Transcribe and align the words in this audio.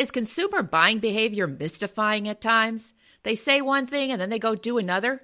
Is 0.00 0.10
consumer 0.10 0.62
buying 0.62 0.98
behavior 0.98 1.46
mystifying 1.46 2.26
at 2.26 2.40
times? 2.40 2.94
They 3.22 3.34
say 3.34 3.60
one 3.60 3.86
thing 3.86 4.10
and 4.10 4.18
then 4.18 4.30
they 4.30 4.38
go 4.38 4.54
do 4.54 4.78
another? 4.78 5.20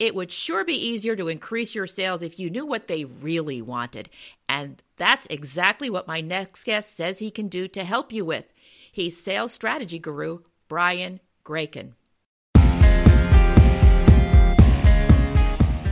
It 0.00 0.16
would 0.16 0.32
sure 0.32 0.64
be 0.64 0.74
easier 0.74 1.14
to 1.14 1.28
increase 1.28 1.76
your 1.76 1.86
sales 1.86 2.20
if 2.20 2.36
you 2.36 2.50
knew 2.50 2.66
what 2.66 2.88
they 2.88 3.04
really 3.04 3.62
wanted. 3.62 4.10
And 4.48 4.82
that's 4.96 5.28
exactly 5.30 5.90
what 5.90 6.08
my 6.08 6.20
next 6.20 6.64
guest 6.64 6.96
says 6.96 7.20
he 7.20 7.30
can 7.30 7.46
do 7.46 7.68
to 7.68 7.84
help 7.84 8.12
you 8.12 8.24
with. 8.24 8.52
He's 8.90 9.22
sales 9.22 9.52
strategy 9.52 10.00
guru 10.00 10.40
Brian 10.66 11.20
Gracon. 11.44 11.92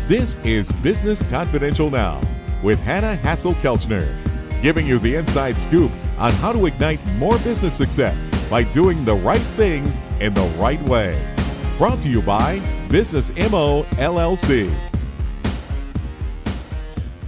This 0.09 0.37
is 0.43 0.73
Business 0.83 1.23
Confidential 1.23 1.89
Now 1.89 2.21
with 2.65 2.81
Hanna 2.81 3.17
Hasl-Kelchner, 3.23 4.32
giving 4.63 4.87
you 4.87 4.99
the 5.01 5.17
inside 5.17 5.61
scoop 5.61 5.93
on 6.17 6.33
how 6.35 6.53
to 6.53 6.67
ignite 6.67 7.05
more 7.17 7.37
business 7.41 7.77
success 7.77 8.31
by 8.49 8.63
doing 8.63 9.05
the 9.05 9.15
right 9.15 9.41
things 9.57 10.01
in 10.21 10.33
the 10.33 10.47
right 10.57 10.81
way. 10.83 11.21
Brought 11.77 12.01
to 12.03 12.09
you 12.09 12.23
by 12.23 12.61
Business 12.89 13.31
MO 13.51 13.83
LLC. 13.99 14.92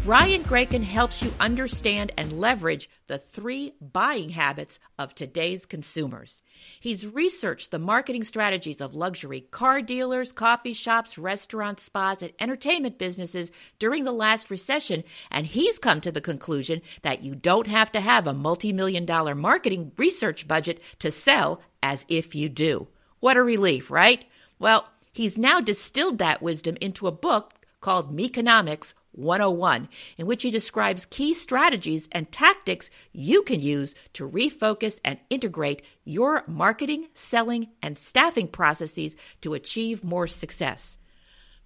Brian 0.04 0.42
Gracon 0.44 0.82
helps 0.82 1.22
you 1.22 1.32
understand 1.40 2.12
and 2.18 2.38
leverage 2.38 2.90
the 3.06 3.16
three 3.16 3.72
buying 3.80 4.28
habits 4.28 4.78
of 4.98 5.14
today's 5.14 5.64
consumers. 5.64 6.42
He's 6.78 7.06
researched 7.06 7.70
the 7.70 7.78
marketing 7.78 8.22
strategies 8.24 8.82
of 8.82 8.94
luxury 8.94 9.40
car 9.40 9.80
dealers, 9.80 10.34
coffee 10.34 10.74
shops, 10.74 11.16
restaurants, 11.16 11.84
spas, 11.84 12.20
and 12.20 12.32
entertainment 12.38 12.98
businesses 12.98 13.50
during 13.78 14.04
the 14.04 14.12
last 14.12 14.50
recession, 14.50 15.04
and 15.30 15.46
he's 15.46 15.78
come 15.78 16.02
to 16.02 16.12
the 16.12 16.20
conclusion 16.20 16.82
that 17.00 17.22
you 17.22 17.34
don't 17.34 17.66
have 17.66 17.91
to 17.92 18.02
have 18.02 18.27
a 18.27 18.34
multi 18.34 18.74
million 18.74 19.06
dollar 19.06 19.34
marketing 19.34 19.92
research 19.96 20.46
budget 20.46 20.82
to 20.98 21.10
sell 21.10 21.62
as 21.82 22.05
if 22.10 22.34
you 22.34 22.50
do. 22.50 22.88
What 23.20 23.38
a 23.38 23.42
relief, 23.42 23.91
right? 23.91 24.27
Well, 24.58 24.86
he's 25.14 25.39
now 25.39 25.62
distilled 25.62 26.18
that 26.18 26.42
wisdom 26.42 26.77
into 26.83 27.06
a 27.06 27.11
book 27.11 27.55
called 27.80 28.14
Meconomics 28.14 28.94
101, 29.15 29.89
in 30.19 30.27
which 30.27 30.43
he 30.43 30.51
describes 30.51 31.07
key 31.07 31.34
strategies 31.34 32.09
and 32.12 32.31
tactics 32.31 32.91
you 33.12 33.43
can 33.43 33.61
use 33.61 33.95
to 34.12 34.29
refocus 34.29 35.01
and 35.05 35.19
integrate 35.31 35.83
your 36.05 36.43
marketing, 36.48 37.07
selling, 37.15 37.69
and 37.83 37.97
staffing 37.97 38.48
processes 38.48 39.17
to 39.41 39.55
achieve 39.55 40.05
more 40.05 40.27
success. 40.27 40.98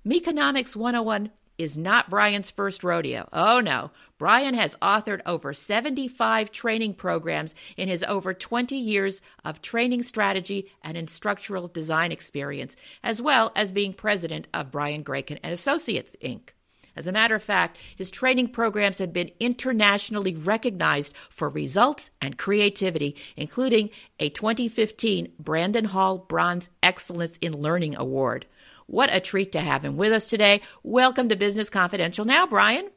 Meconomics 0.05 0.77
101 0.77 1.31
is 1.59 1.77
not 1.77 2.09
Brian's 2.09 2.51
first 2.51 2.85
rodeo. 2.85 3.29
Oh 3.33 3.61
no. 3.61 3.91
Brian 4.17 4.55
has 4.55 4.77
authored 4.77 5.21
over 5.27 5.53
75 5.53 6.51
training 6.53 6.95
programs 6.95 7.55
in 7.77 7.89
his 7.89 8.05
over 8.05 8.33
20 8.33 8.77
years 8.77 9.21
of 9.45 9.61
training 9.61 10.03
strategy 10.03 10.71
and 10.83 10.97
instructional 10.97 11.67
design 11.67 12.13
experience, 12.13 12.77
as 13.03 13.21
well 13.21 13.53
as 13.57 13.73
being 13.73 13.93
president 13.93 14.47
of 14.55 14.71
Brian 14.71 15.03
Gracon 15.05 15.39
and 15.43 15.53
Associates 15.53 16.17
Inc. 16.23 16.51
As 16.99 17.07
a 17.07 17.13
matter 17.13 17.37
of 17.37 17.45
fact, 17.45 17.79
his 17.95 18.11
training 18.11 18.49
programs 18.49 18.99
have 18.99 19.13
been 19.13 19.31
internationally 19.39 20.35
recognized 20.35 21.15
for 21.31 21.49
results 21.49 22.11
and 22.21 22.37
creativity, 22.37 23.15
including 23.37 23.91
a 24.19 24.31
2015 24.31 25.33
Brandon 25.39 25.85
Hall 25.85 26.19
Bronze 26.19 26.71
Excellence 26.83 27.39
in 27.41 27.53
Learning 27.53 27.95
Award. 27.95 28.47
What 28.87 29.15
a 29.15 29.21
treat 29.21 29.53
to 29.53 29.61
have 29.61 29.85
him 29.85 29.97
with 29.97 30.13
us 30.13 30.29
today. 30.29 30.61
Welcome 30.83 31.29
to 31.29 31.37
Business 31.37 31.71
Confidential 31.71 32.25
now, 32.25 32.49
Brian. 32.49 32.91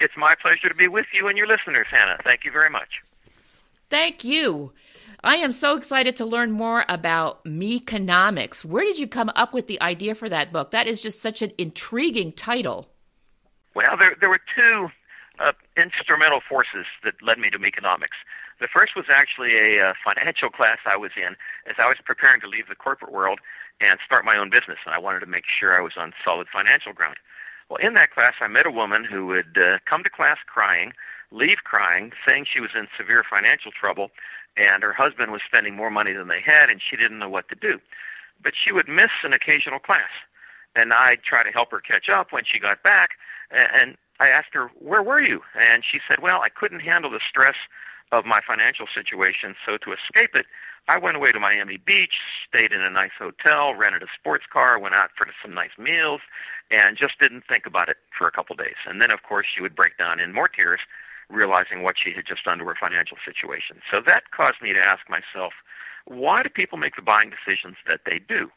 It's 0.00 0.16
my 0.16 0.34
pleasure 0.40 0.70
to 0.70 0.74
be 0.74 0.88
with 0.88 1.04
you 1.12 1.28
and 1.28 1.36
your 1.36 1.46
listeners, 1.46 1.86
Hanna. 1.90 2.16
Thank 2.24 2.46
you 2.46 2.52
very 2.52 2.70
much. 2.70 3.02
Thank 3.90 4.24
you. 4.24 4.72
I 5.22 5.36
am 5.36 5.52
so 5.52 5.76
excited 5.76 6.16
to 6.16 6.24
learn 6.24 6.52
more 6.52 6.86
about 6.88 7.44
Meconomics. 7.44 8.64
Where 8.64 8.84
did 8.84 8.98
you 8.98 9.06
come 9.06 9.30
up 9.36 9.52
with 9.52 9.66
the 9.66 9.80
idea 9.82 10.14
for 10.14 10.30
that 10.30 10.52
book? 10.52 10.70
That 10.70 10.86
is 10.86 11.02
just 11.02 11.20
such 11.20 11.42
an 11.42 11.52
intriguing 11.58 12.32
title. 12.32 12.88
Well, 13.74 13.96
there 13.96 14.16
there 14.20 14.28
were 14.28 14.40
two 14.56 14.90
uh, 15.38 15.52
instrumental 15.76 16.40
forces 16.40 16.86
that 17.02 17.14
led 17.22 17.38
me 17.38 17.50
to 17.50 17.58
Meconomics. 17.58 18.16
The 18.60 18.68
first 18.68 18.94
was 18.94 19.06
actually 19.08 19.56
a 19.56 19.90
uh, 19.90 19.94
financial 20.04 20.48
class 20.48 20.78
I 20.86 20.96
was 20.96 21.10
in 21.16 21.36
as 21.66 21.74
I 21.78 21.88
was 21.88 21.98
preparing 22.04 22.40
to 22.42 22.48
leave 22.48 22.68
the 22.68 22.76
corporate 22.76 23.12
world 23.12 23.40
and 23.80 23.98
start 24.06 24.24
my 24.24 24.36
own 24.36 24.50
business, 24.50 24.78
and 24.86 24.94
I 24.94 24.98
wanted 24.98 25.20
to 25.20 25.26
make 25.26 25.44
sure 25.46 25.74
I 25.74 25.82
was 25.82 25.94
on 25.96 26.12
solid 26.24 26.46
financial 26.52 26.92
ground. 26.92 27.16
Well, 27.68 27.78
in 27.78 27.94
that 27.94 28.12
class, 28.12 28.34
I 28.40 28.46
met 28.46 28.66
a 28.66 28.70
woman 28.70 29.04
who 29.04 29.26
would 29.26 29.58
uh, 29.58 29.78
come 29.86 30.04
to 30.04 30.10
class 30.10 30.38
crying, 30.46 30.92
leave 31.32 31.64
crying, 31.64 32.12
saying 32.26 32.46
she 32.52 32.60
was 32.60 32.70
in 32.76 32.86
severe 32.96 33.24
financial 33.28 33.72
trouble, 33.72 34.10
and 34.56 34.82
her 34.84 34.92
husband 34.92 35.32
was 35.32 35.42
spending 35.44 35.74
more 35.74 35.90
money 35.90 36.12
than 36.12 36.28
they 36.28 36.40
had, 36.40 36.70
and 36.70 36.80
she 36.80 36.96
didn't 36.96 37.18
know 37.18 37.28
what 37.28 37.48
to 37.48 37.56
do. 37.56 37.80
But 38.40 38.54
she 38.54 38.70
would 38.70 38.88
miss 38.88 39.10
an 39.24 39.32
occasional 39.32 39.80
class, 39.80 40.10
and 40.74 40.92
I'd 40.92 41.22
try 41.22 41.42
to 41.42 41.50
help 41.50 41.70
her 41.70 41.80
catch 41.80 42.08
up 42.08 42.32
when 42.32 42.44
she 42.44 42.58
got 42.58 42.82
back 42.82 43.10
and 43.50 43.96
I 44.20 44.28
asked 44.28 44.54
her, 44.54 44.68
"Where 44.78 45.02
were 45.02 45.20
you?" 45.20 45.42
And 45.54 45.84
she 45.84 46.00
said, 46.06 46.20
"Well, 46.20 46.40
I 46.40 46.48
couldn't 46.48 46.80
handle 46.80 47.10
the 47.10 47.20
stress 47.28 47.56
of 48.12 48.24
my 48.24 48.40
financial 48.40 48.86
situation, 48.86 49.56
so 49.66 49.76
to 49.78 49.92
escape 49.92 50.36
it, 50.36 50.46
I 50.86 50.98
went 50.98 51.16
away 51.16 51.32
to 51.32 51.40
Miami 51.40 51.78
Beach, 51.78 52.20
stayed 52.46 52.72
in 52.72 52.80
a 52.82 52.90
nice 52.90 53.12
hotel, 53.18 53.74
rented 53.74 54.02
a 54.02 54.06
sports 54.14 54.44
car, 54.46 54.78
went 54.78 54.94
out 54.94 55.10
for 55.16 55.26
some 55.42 55.54
nice 55.54 55.76
meals, 55.78 56.20
and 56.70 56.96
just 56.96 57.18
didn't 57.18 57.44
think 57.46 57.66
about 57.66 57.88
it 57.88 57.96
for 58.16 58.26
a 58.26 58.30
couple 58.30 58.54
days. 58.54 58.76
And 58.86 59.00
then, 59.00 59.10
of 59.10 59.22
course, 59.22 59.46
she 59.52 59.62
would 59.62 59.74
break 59.74 59.96
down 59.96 60.20
in 60.20 60.32
more 60.32 60.48
tears, 60.48 60.80
realizing 61.28 61.82
what 61.82 61.98
she 61.98 62.12
had 62.12 62.26
just 62.26 62.44
done 62.44 62.58
to 62.58 62.64
her 62.66 62.74
financial 62.78 63.16
situation. 63.24 63.80
So 63.90 64.00
that 64.02 64.30
caused 64.30 64.60
me 64.60 64.72
to 64.74 64.80
ask 64.80 65.08
myself, 65.08 65.54
why 66.04 66.42
do 66.42 66.50
people 66.50 66.76
make 66.76 66.96
the 66.96 67.02
buying 67.02 67.30
decisions 67.30 67.76
that 67.86 68.04
they 68.04 68.18
do? 68.18 68.52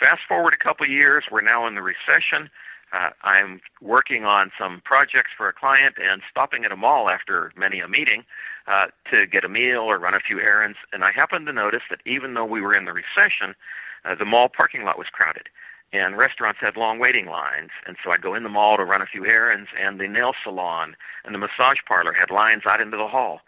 Fast 0.00 0.20
forward 0.28 0.54
a 0.54 0.56
couple 0.56 0.86
years, 0.88 1.24
we're 1.30 1.40
now 1.40 1.66
in 1.66 1.74
the 1.74 1.82
recession. 1.82 2.50
Uh, 2.92 3.10
I'm 3.22 3.60
working 3.82 4.24
on 4.24 4.50
some 4.58 4.80
projects 4.84 5.30
for 5.36 5.48
a 5.48 5.52
client 5.52 5.96
and 6.02 6.22
stopping 6.30 6.64
at 6.64 6.72
a 6.72 6.76
mall 6.76 7.10
after 7.10 7.52
many 7.56 7.80
a 7.80 7.88
meeting 7.88 8.24
uh, 8.66 8.86
to 9.10 9.26
get 9.26 9.44
a 9.44 9.48
meal 9.48 9.80
or 9.80 9.98
run 9.98 10.14
a 10.14 10.20
few 10.20 10.40
errands. 10.40 10.78
And 10.92 11.04
I 11.04 11.12
happened 11.12 11.46
to 11.46 11.52
notice 11.52 11.82
that 11.90 12.00
even 12.06 12.34
though 12.34 12.46
we 12.46 12.60
were 12.60 12.74
in 12.74 12.86
the 12.86 12.92
recession, 12.92 13.54
uh, 14.04 14.14
the 14.14 14.24
mall 14.24 14.48
parking 14.48 14.84
lot 14.84 14.98
was 14.98 15.08
crowded 15.08 15.48
and 15.92 16.16
restaurants 16.16 16.60
had 16.60 16.76
long 16.76 16.98
waiting 16.98 17.26
lines. 17.26 17.70
And 17.86 17.96
so 18.02 18.10
I'd 18.10 18.22
go 18.22 18.34
in 18.34 18.42
the 18.42 18.48
mall 18.48 18.76
to 18.76 18.84
run 18.84 19.02
a 19.02 19.06
few 19.06 19.26
errands, 19.26 19.70
and 19.78 19.98
the 19.98 20.08
nail 20.08 20.34
salon 20.42 20.96
and 21.24 21.34
the 21.34 21.38
massage 21.38 21.78
parlor 21.86 22.12
had 22.12 22.30
lines 22.30 22.62
out 22.66 22.80
into 22.80 22.96
the 22.96 23.08
hall. 23.08 23.40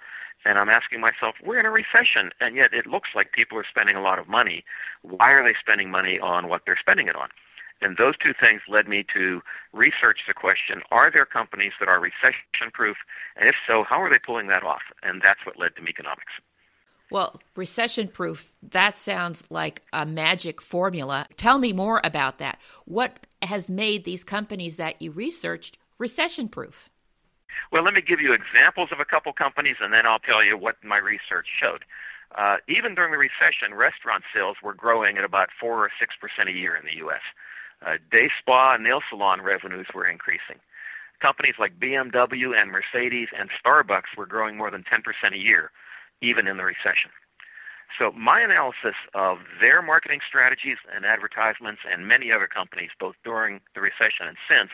And 0.45 0.59
I'm 0.59 0.71
asking 0.71 1.01
myself, 1.01 1.35
we're 1.45 1.61
in 1.61 1.67
a 1.67 1.71
recession, 1.71 2.31
and 2.41 2.57
yet 2.57 2.73
it 2.73 2.87
looks 2.87 3.11
like 3.15 3.33
people 3.33 3.59
are 3.59 3.67
spending 3.69 3.97
a 3.97 4.03
lot 4.03 4.19
of 4.19 4.29
money. 4.29 4.65
Why 5.03 5.33
are 5.33 5.45
they 5.45 5.55
spending 5.61 5.91
money 5.91 6.19
on 6.19 6.49
what 6.49 6.63
they're 6.65 6.79
spending 6.81 7.09
it 7.09 7.17
on? 7.17 7.29
And 7.83 7.97
those 7.97 8.15
two 8.19 8.33
things 8.39 8.61
led 8.69 8.89
me 8.89 9.05
to 9.15 9.43
research 9.73 10.21
the 10.27 10.35
question, 10.35 10.83
are 10.91 11.11
there 11.11 11.25
companies 11.25 11.73
that 11.81 11.89
are 11.89 12.01
recession 12.01 12.71
proof? 12.73 12.97
And 13.37 13.49
if 13.49 13.55
so, 13.67 13.85
how 13.85 14.03
are 14.03 14.11
they 14.11 14.19
pulling 14.19 14.49
that 14.49 14.63
off? 14.63 14.83
And 15.03 15.23
that's 15.23 15.45
what 15.47 15.59
led 15.59 15.77
to 15.77 15.83
Meconomics. 15.83 16.33
Well, 17.11 17.41
recession 17.57 18.09
proof, 18.09 18.53
that 18.63 18.97
sounds 18.97 19.45
like 19.51 19.83
a 19.93 20.07
magic 20.07 20.61
formula. 20.61 21.27
Tell 21.37 21.59
me 21.59 21.73
more 21.73 22.01
about 22.05 22.39
that. 22.39 22.59
What 22.85 23.27
has 23.43 23.69
made 23.69 24.05
these 24.05 24.25
companies 24.25 24.77
that 24.77 25.03
you 25.03 25.11
researched 25.11 25.77
recession 25.99 26.49
proof? 26.49 26.89
Well, 27.71 27.83
let 27.83 27.95
me 27.95 28.01
give 28.01 28.21
you 28.21 28.33
examples 28.33 28.91
of 28.93 29.01
a 29.01 29.05
couple 29.05 29.33
companies 29.33 29.77
and 29.81 29.93
then 29.93 30.07
I'll 30.07 30.19
tell 30.19 30.45
you 30.45 30.57
what 30.57 30.83
my 30.83 30.99
research 30.99 31.47
showed. 31.61 31.85
Uh, 32.35 32.59
even 32.69 32.95
during 32.95 33.13
the 33.13 33.19
recession, 33.19 33.75
restaurant 33.75 34.25
sales 34.33 34.57
were 34.63 34.75
growing 34.75 35.19
at 35.19 35.25
about 35.25 35.51
4 35.59 35.85
or 35.85 35.91
6% 35.91 36.49
a 36.49 36.53
year 36.53 36.77
in 36.77 36.85
the 36.85 36.97
U.S. 36.99 37.23
Uh, 37.85 37.97
day 38.11 38.31
spa 38.39 38.75
and 38.75 38.85
nail 38.85 39.01
salon 39.09 39.41
revenues 39.43 39.87
were 39.95 40.07
increasing. 40.07 40.57
Companies 41.21 41.55
like 41.59 41.79
BMW 41.79 42.57
and 42.57 42.71
Mercedes 42.71 43.29
and 43.37 43.51
Starbucks 43.51 44.17
were 44.17 44.27
growing 44.27 44.57
more 44.57 44.71
than 44.71 44.85
10% 44.85 45.03
a 45.33 45.39
year, 45.39 45.71
even 46.21 46.47
in 46.47 46.57
the 46.57 46.65
recession. 46.65 47.11
So 47.99 48.13
my 48.13 48.41
analysis 48.41 48.95
of 49.15 49.41
their 49.61 49.83
marketing 49.83 50.21
strategies 50.27 50.79
and 50.95 51.05
advertisements 51.05 51.83
and 51.91 52.07
many 52.07 52.31
other 52.31 52.47
companies, 52.47 52.91
both 52.99 53.17
during 53.25 53.61
the 53.75 53.81
recession 53.81 54.29
and 54.29 54.37
since, 54.49 54.71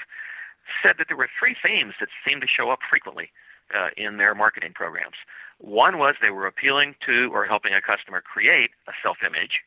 said 0.82 0.96
that 0.98 1.08
there 1.08 1.16
were 1.16 1.28
three 1.38 1.56
themes 1.62 1.94
that 2.00 2.08
seemed 2.26 2.42
to 2.42 2.48
show 2.48 2.70
up 2.70 2.80
frequently 2.88 3.30
uh, 3.74 3.90
in 3.96 4.16
their 4.16 4.34
marketing 4.34 4.72
programs. 4.74 5.16
One 5.58 5.98
was 5.98 6.16
they 6.20 6.30
were 6.30 6.46
appealing 6.46 6.96
to 7.06 7.30
or 7.32 7.46
helping 7.46 7.72
a 7.72 7.80
customer 7.80 8.20
create 8.20 8.70
a 8.88 8.92
self-image. 9.02 9.62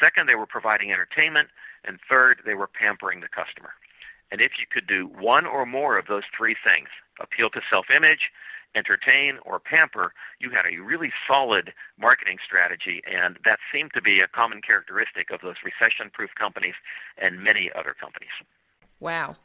Second, 0.00 0.28
they 0.28 0.34
were 0.34 0.46
providing 0.46 0.90
entertainment. 0.92 1.48
And 1.84 1.98
third, 2.08 2.42
they 2.46 2.54
were 2.54 2.68
pampering 2.68 3.20
the 3.20 3.28
customer. 3.28 3.72
And 4.30 4.40
if 4.40 4.52
you 4.58 4.66
could 4.70 4.86
do 4.86 5.06
one 5.06 5.46
or 5.46 5.66
more 5.66 5.98
of 5.98 6.06
those 6.06 6.22
three 6.36 6.54
things, 6.64 6.88
appeal 7.20 7.50
to 7.50 7.60
self-image, 7.68 8.30
entertain, 8.74 9.38
or 9.44 9.58
pamper, 9.58 10.14
you 10.38 10.50
had 10.50 10.64
a 10.64 10.78
really 10.78 11.12
solid 11.26 11.74
marketing 11.98 12.38
strategy, 12.42 13.02
and 13.10 13.38
that 13.44 13.58
seemed 13.70 13.92
to 13.94 14.00
be 14.00 14.20
a 14.20 14.28
common 14.28 14.62
characteristic 14.62 15.30
of 15.30 15.40
those 15.42 15.56
recession-proof 15.64 16.30
companies 16.34 16.74
and 17.18 17.42
many 17.42 17.70
other 17.74 17.94
companies. 18.00 18.30
Wow. 19.00 19.36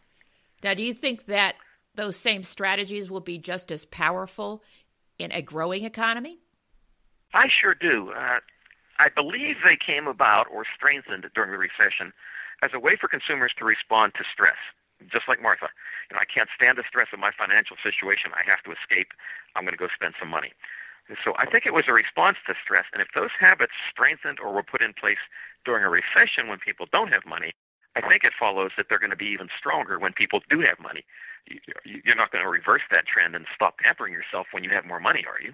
Now, 0.63 0.73
do 0.73 0.83
you 0.83 0.93
think 0.93 1.25
that 1.25 1.55
those 1.95 2.15
same 2.15 2.43
strategies 2.43 3.09
will 3.09 3.21
be 3.21 3.37
just 3.37 3.71
as 3.71 3.85
powerful 3.85 4.63
in 5.19 5.31
a 5.31 5.41
growing 5.41 5.83
economy? 5.83 6.39
I 7.33 7.47
sure 7.49 7.75
do. 7.75 8.11
Uh, 8.11 8.39
I 8.99 9.09
believe 9.09 9.57
they 9.63 9.77
came 9.77 10.07
about 10.07 10.47
or 10.51 10.65
strengthened 10.75 11.29
during 11.35 11.51
the 11.51 11.57
recession 11.57 12.13
as 12.61 12.71
a 12.73 12.79
way 12.79 12.95
for 12.95 13.07
consumers 13.07 13.53
to 13.57 13.65
respond 13.65 14.13
to 14.15 14.23
stress, 14.31 14.57
just 15.11 15.27
like 15.27 15.41
Martha. 15.41 15.69
You 16.09 16.15
know, 16.15 16.21
I 16.21 16.25
can't 16.25 16.49
stand 16.55 16.77
the 16.77 16.83
stress 16.87 17.07
of 17.13 17.19
my 17.19 17.31
financial 17.37 17.77
situation. 17.83 18.31
I 18.33 18.49
have 18.49 18.63
to 18.63 18.71
escape. 18.71 19.13
I'm 19.55 19.63
going 19.63 19.73
to 19.73 19.77
go 19.77 19.89
spend 19.93 20.15
some 20.19 20.29
money. 20.29 20.53
And 21.09 21.17
So 21.23 21.33
I 21.37 21.45
think 21.45 21.65
it 21.65 21.73
was 21.73 21.85
a 21.87 21.93
response 21.93 22.37
to 22.47 22.55
stress. 22.61 22.85
And 22.91 23.01
if 23.01 23.09
those 23.13 23.29
habits 23.39 23.73
strengthened 23.91 24.39
or 24.39 24.51
were 24.51 24.63
put 24.63 24.81
in 24.81 24.93
place 24.93 25.21
during 25.63 25.83
a 25.83 25.89
recession 25.89 26.47
when 26.47 26.57
people 26.59 26.87
don't 26.91 27.11
have 27.11 27.25
money, 27.25 27.53
I 27.97 28.07
think 28.07 28.23
it 28.23 28.33
follows 28.39 28.71
that 28.77 28.87
they're 28.89 28.99
going 28.99 29.11
to 29.11 29.15
be 29.15 29.25
even 29.25 29.49
stronger 29.57 29.97
when 29.97 30.13
people 30.13 30.41
do 30.49 30.59
have 30.61 30.79
money. 30.79 31.03
You're 31.83 32.15
not 32.15 32.31
going 32.31 32.43
to 32.43 32.49
reverse 32.49 32.83
that 32.91 33.07
trend 33.07 33.35
and 33.35 33.45
stop 33.55 33.79
pampering 33.79 34.13
yourself 34.13 34.47
when 34.51 34.63
you 34.63 34.69
have 34.69 34.85
more 34.85 34.99
money, 34.99 35.25
are 35.27 35.41
you? 35.41 35.53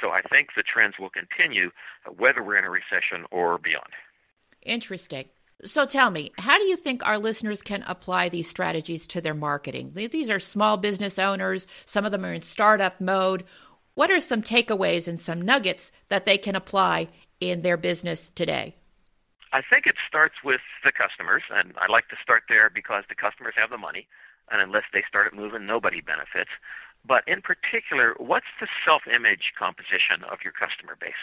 So 0.00 0.10
I 0.10 0.22
think 0.22 0.48
the 0.56 0.64
trends 0.64 0.98
will 0.98 1.10
continue 1.10 1.70
uh, 2.06 2.10
whether 2.10 2.42
we're 2.42 2.56
in 2.56 2.64
a 2.64 2.70
recession 2.70 3.26
or 3.30 3.58
beyond. 3.58 3.90
Interesting. 4.62 5.26
So 5.64 5.86
tell 5.86 6.10
me, 6.10 6.32
how 6.36 6.58
do 6.58 6.64
you 6.64 6.76
think 6.76 7.06
our 7.06 7.18
listeners 7.18 7.62
can 7.62 7.84
apply 7.86 8.28
these 8.28 8.48
strategies 8.48 9.06
to 9.08 9.20
their 9.20 9.34
marketing? 9.34 9.92
These 9.94 10.30
are 10.30 10.40
small 10.40 10.76
business 10.76 11.18
owners, 11.18 11.68
some 11.84 12.04
of 12.04 12.10
them 12.10 12.24
are 12.24 12.34
in 12.34 12.42
startup 12.42 13.00
mode. 13.00 13.44
What 13.94 14.10
are 14.10 14.18
some 14.18 14.42
takeaways 14.42 15.06
and 15.06 15.20
some 15.20 15.40
nuggets 15.40 15.92
that 16.08 16.26
they 16.26 16.38
can 16.38 16.56
apply 16.56 17.08
in 17.38 17.62
their 17.62 17.76
business 17.76 18.30
today? 18.30 18.74
I 19.54 19.62
think 19.62 19.86
it 19.86 19.94
starts 20.04 20.42
with 20.42 20.62
the 20.82 20.90
customers, 20.90 21.44
and 21.48 21.74
I 21.78 21.86
like 21.86 22.08
to 22.08 22.16
start 22.20 22.42
there 22.48 22.68
because 22.68 23.04
the 23.08 23.14
customers 23.14 23.54
have 23.56 23.70
the 23.70 23.78
money, 23.78 24.08
and 24.50 24.60
unless 24.60 24.82
they 24.92 25.04
start 25.08 25.28
it 25.28 25.32
moving, 25.32 25.64
nobody 25.64 26.00
benefits. 26.00 26.50
But 27.06 27.22
in 27.28 27.40
particular, 27.40 28.16
what's 28.18 28.50
the 28.60 28.66
self-image 28.84 29.52
composition 29.56 30.24
of 30.24 30.38
your 30.42 30.52
customer 30.52 30.96
base? 31.00 31.22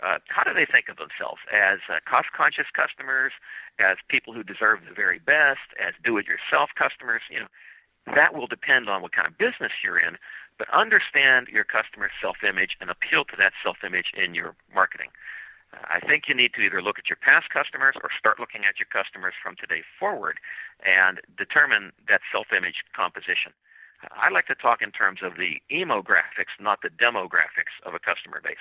Uh, 0.00 0.18
how 0.28 0.44
do 0.44 0.54
they 0.54 0.64
think 0.64 0.88
of 0.88 0.96
themselves 0.96 1.40
as 1.52 1.80
uh, 1.90 1.98
cost-conscious 2.04 2.66
customers, 2.72 3.32
as 3.80 3.96
people 4.06 4.32
who 4.32 4.44
deserve 4.44 4.78
the 4.88 4.94
very 4.94 5.18
best, 5.18 5.66
as 5.84 5.92
do-it-yourself 6.04 6.70
customers? 6.76 7.22
You 7.28 7.40
know, 7.40 7.48
that 8.14 8.32
will 8.32 8.46
depend 8.46 8.88
on 8.88 9.02
what 9.02 9.10
kind 9.10 9.26
of 9.26 9.36
business 9.38 9.72
you're 9.82 9.98
in. 9.98 10.18
But 10.56 10.72
understand 10.72 11.48
your 11.48 11.64
customer's 11.64 12.12
self-image 12.22 12.76
and 12.80 12.90
appeal 12.90 13.24
to 13.24 13.36
that 13.38 13.54
self-image 13.60 14.12
in 14.16 14.36
your 14.36 14.54
marketing. 14.72 15.08
I 15.72 16.00
think 16.00 16.28
you 16.28 16.34
need 16.34 16.54
to 16.54 16.60
either 16.60 16.82
look 16.82 16.98
at 16.98 17.08
your 17.08 17.16
past 17.16 17.50
customers 17.50 17.94
or 18.02 18.10
start 18.18 18.40
looking 18.40 18.64
at 18.64 18.78
your 18.78 18.86
customers 18.86 19.34
from 19.40 19.56
today 19.56 19.82
forward 19.98 20.38
and 20.84 21.20
determine 21.36 21.92
that 22.08 22.20
self-image 22.32 22.84
composition. 22.94 23.52
I 24.12 24.30
like 24.30 24.46
to 24.46 24.54
talk 24.54 24.82
in 24.82 24.90
terms 24.90 25.20
of 25.22 25.36
the 25.36 25.60
emographics, 25.70 26.54
not 26.60 26.82
the 26.82 26.90
demographics 26.90 27.74
of 27.84 27.94
a 27.94 27.98
customer 27.98 28.40
base. 28.42 28.56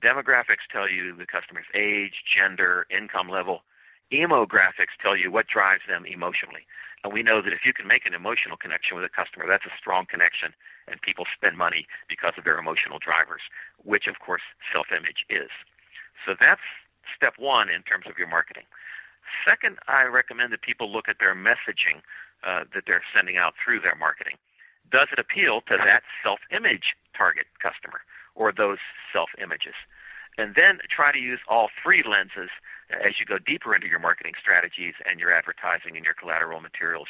Demographics 0.00 0.66
tell 0.70 0.88
you 0.88 1.14
the 1.14 1.26
customer's 1.26 1.66
age, 1.74 2.24
gender, 2.26 2.86
income 2.90 3.28
level. 3.28 3.62
Emographics 4.10 4.96
tell 5.00 5.16
you 5.16 5.30
what 5.30 5.46
drives 5.46 5.82
them 5.88 6.04
emotionally. 6.06 6.66
And 7.02 7.12
we 7.12 7.22
know 7.22 7.42
that 7.42 7.52
if 7.52 7.66
you 7.66 7.72
can 7.72 7.86
make 7.86 8.06
an 8.06 8.14
emotional 8.14 8.56
connection 8.56 8.96
with 8.96 9.04
a 9.04 9.08
customer, 9.08 9.46
that's 9.46 9.66
a 9.66 9.76
strong 9.78 10.06
connection, 10.06 10.54
and 10.88 11.00
people 11.02 11.26
spend 11.34 11.56
money 11.56 11.86
because 12.08 12.32
of 12.38 12.44
their 12.44 12.58
emotional 12.58 12.98
drivers, 12.98 13.42
which 13.82 14.06
of 14.06 14.18
course 14.18 14.42
self-image 14.72 15.26
is. 15.28 15.50
So 16.26 16.34
that's 16.38 16.60
step 17.16 17.34
one 17.38 17.68
in 17.68 17.82
terms 17.82 18.06
of 18.06 18.18
your 18.18 18.28
marketing. 18.28 18.64
Second, 19.46 19.78
I 19.88 20.04
recommend 20.04 20.52
that 20.52 20.62
people 20.62 20.90
look 20.90 21.08
at 21.08 21.18
their 21.18 21.34
messaging 21.34 22.02
uh, 22.44 22.64
that 22.74 22.84
they're 22.86 23.02
sending 23.14 23.36
out 23.36 23.54
through 23.62 23.80
their 23.80 23.94
marketing. 23.94 24.36
Does 24.90 25.08
it 25.12 25.18
appeal 25.18 25.62
to 25.62 25.76
that 25.78 26.02
self-image 26.22 26.94
target 27.16 27.46
customer 27.60 28.00
or 28.34 28.52
those 28.52 28.78
self-images? 29.12 29.74
And 30.36 30.54
then 30.54 30.78
try 30.88 31.12
to 31.12 31.18
use 31.18 31.40
all 31.48 31.68
three 31.82 32.02
lenses 32.02 32.50
as 32.90 33.18
you 33.18 33.26
go 33.26 33.38
deeper 33.38 33.74
into 33.74 33.88
your 33.88 33.98
marketing 33.98 34.34
strategies 34.38 34.94
and 35.06 35.20
your 35.20 35.32
advertising 35.32 35.96
and 35.96 36.04
your 36.04 36.14
collateral 36.14 36.60
materials, 36.60 37.08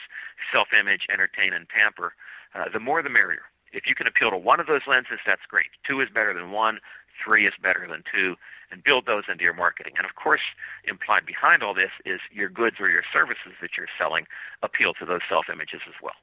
self-image, 0.53 1.07
entertain, 1.11 1.53
and 1.53 1.69
pamper. 1.69 2.15
Uh, 2.55 2.69
the 2.73 2.81
more 2.81 3.03
the 3.03 3.11
merrier. 3.11 3.43
If 3.73 3.89
you 3.89 3.95
can 3.95 4.07
appeal 4.07 4.31
to 4.31 4.37
one 4.37 4.61
of 4.61 4.67
those 4.67 4.83
lenses, 4.87 5.19
that's 5.27 5.45
great. 5.49 5.67
Two 5.83 6.01
is 6.01 6.09
better 6.09 6.33
than 6.33 6.53
one. 6.53 6.79
Three 7.23 7.47
is 7.47 7.55
better 7.61 7.87
than 7.89 8.05
two. 8.13 8.37
And 8.75 8.83
build 8.83 9.07
those 9.07 9.23
into 9.31 9.45
your 9.45 9.55
marketing. 9.55 9.93
And 9.97 10.05
of 10.05 10.17
course, 10.17 10.41
implied 10.83 11.25
behind 11.25 11.63
all 11.63 11.75
this 11.75 11.93
is 12.05 12.19
your 12.33 12.49
goods 12.49 12.81
or 12.81 12.91
your 12.91 13.05
services 13.13 13.53
that 13.61 13.77
you're 13.77 13.87
selling 13.97 14.27
appeal 14.65 14.95
to 14.95 15.05
those 15.07 15.21
self-images 15.29 15.81
as 15.87 15.95
well. 16.03 16.17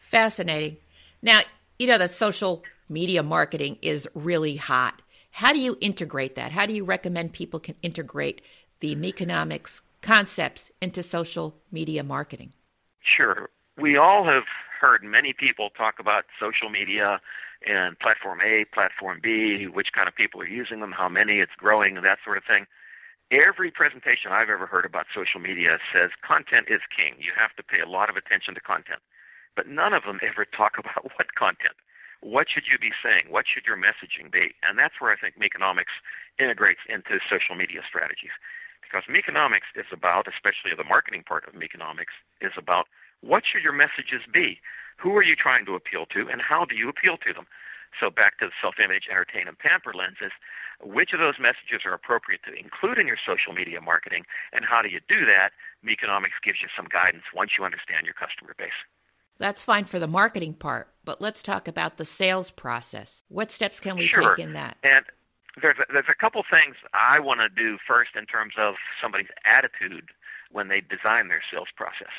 Fascinating. 0.00 0.78
Now, 1.20 1.40
you 1.78 1.86
know 1.86 1.98
that 1.98 2.12
social 2.12 2.64
media 2.88 3.22
marketing 3.22 3.76
is 3.82 4.08
really 4.14 4.56
hot. 4.56 5.02
How 5.32 5.52
do 5.52 5.58
you 5.58 5.76
integrate 5.82 6.34
that? 6.36 6.50
How 6.50 6.64
do 6.64 6.72
you 6.72 6.82
recommend 6.82 7.34
people 7.34 7.60
can 7.60 7.74
integrate 7.82 8.40
the 8.80 8.94
Meconomics 8.94 9.82
concepts 10.00 10.70
into 10.80 11.02
social 11.02 11.56
media 11.70 12.02
marketing? 12.02 12.54
Sure. 13.02 13.50
We 13.76 13.98
all 13.98 14.24
have 14.24 14.44
heard 14.80 15.04
many 15.04 15.34
people 15.34 15.68
talk 15.76 15.98
about 15.98 16.24
social 16.40 16.70
media 16.70 17.20
and 17.66 17.98
platform 17.98 18.40
A, 18.42 18.64
platform 18.72 19.20
B, 19.22 19.66
which 19.66 19.92
kind 19.92 20.08
of 20.08 20.14
people 20.14 20.40
are 20.40 20.48
using 20.48 20.80
them, 20.80 20.92
how 20.92 21.08
many 21.08 21.40
it's 21.40 21.54
growing, 21.56 21.96
and 21.96 22.06
that 22.06 22.18
sort 22.24 22.38
of 22.38 22.44
thing. 22.44 22.66
Every 23.30 23.72
presentation 23.72 24.30
I've 24.30 24.50
ever 24.50 24.66
heard 24.66 24.84
about 24.84 25.06
social 25.12 25.40
media 25.40 25.78
says 25.92 26.10
content 26.22 26.66
is 26.68 26.80
king. 26.96 27.16
You 27.18 27.32
have 27.36 27.54
to 27.56 27.62
pay 27.62 27.80
a 27.80 27.88
lot 27.88 28.08
of 28.08 28.16
attention 28.16 28.54
to 28.54 28.60
content. 28.60 29.00
But 29.56 29.66
none 29.66 29.92
of 29.92 30.04
them 30.04 30.20
ever 30.22 30.44
talk 30.44 30.78
about 30.78 31.10
what 31.16 31.34
content. 31.34 31.74
What 32.20 32.48
should 32.48 32.64
you 32.70 32.78
be 32.78 32.92
saying? 33.02 33.26
What 33.28 33.46
should 33.46 33.66
your 33.66 33.76
messaging 33.76 34.30
be? 34.30 34.54
And 34.66 34.78
that's 34.78 35.00
where 35.00 35.10
I 35.10 35.16
think 35.16 35.38
Meconomics 35.38 35.92
integrates 36.38 36.80
into 36.88 37.18
social 37.28 37.54
media 37.54 37.82
strategies. 37.86 38.30
Because 38.80 39.02
Meconomics 39.08 39.66
is 39.74 39.86
about, 39.92 40.28
especially 40.28 40.70
the 40.76 40.84
marketing 40.84 41.24
part 41.26 41.46
of 41.46 41.54
Meconomics, 41.54 42.14
is 42.40 42.52
about 42.56 42.86
what 43.20 43.44
should 43.44 43.62
your 43.62 43.72
messages 43.72 44.22
be? 44.32 44.60
Who 44.96 45.16
are 45.16 45.22
you 45.22 45.36
trying 45.36 45.66
to 45.66 45.74
appeal 45.74 46.06
to, 46.06 46.28
and 46.28 46.40
how 46.40 46.64
do 46.64 46.76
you 46.76 46.88
appeal 46.88 47.16
to 47.18 47.32
them? 47.32 47.46
So 47.98 48.10
back 48.10 48.38
to 48.38 48.46
the 48.46 48.52
self-image, 48.60 49.08
entertain, 49.10 49.48
and 49.48 49.58
pamper 49.58 49.94
lenses, 49.94 50.32
which 50.82 51.12
of 51.12 51.20
those 51.20 51.38
messages 51.38 51.86
are 51.86 51.94
appropriate 51.94 52.42
to 52.44 52.52
include 52.52 52.98
in 52.98 53.06
your 53.06 53.16
social 53.24 53.52
media 53.52 53.80
marketing, 53.80 54.24
and 54.52 54.64
how 54.64 54.82
do 54.82 54.88
you 54.88 55.00
do 55.08 55.24
that? 55.24 55.52
Meconomics 55.82 56.34
gives 56.42 56.60
you 56.60 56.68
some 56.76 56.86
guidance 56.86 57.24
once 57.34 57.52
you 57.56 57.64
understand 57.64 58.04
your 58.04 58.14
customer 58.14 58.54
base. 58.58 58.70
That's 59.38 59.62
fine 59.62 59.84
for 59.84 59.98
the 59.98 60.06
marketing 60.06 60.54
part, 60.54 60.88
but 61.04 61.20
let's 61.20 61.42
talk 61.42 61.68
about 61.68 61.98
the 61.98 62.04
sales 62.04 62.50
process. 62.50 63.22
What 63.28 63.50
steps 63.50 63.80
can 63.80 63.96
we 63.96 64.08
sure. 64.08 64.34
take 64.34 64.44
in 64.44 64.54
that? 64.54 64.78
And 64.82 65.04
there's 65.60 65.78
a, 65.78 65.84
there's 65.92 66.08
a 66.08 66.14
couple 66.14 66.42
things 66.50 66.76
I 66.92 67.20
want 67.20 67.40
to 67.40 67.48
do 67.48 67.78
first 67.86 68.10
in 68.16 68.26
terms 68.26 68.54
of 68.58 68.74
somebody's 69.00 69.28
attitude 69.44 70.10
when 70.50 70.68
they 70.68 70.80
design 70.80 71.28
their 71.28 71.42
sales 71.50 71.68
process. 71.74 72.12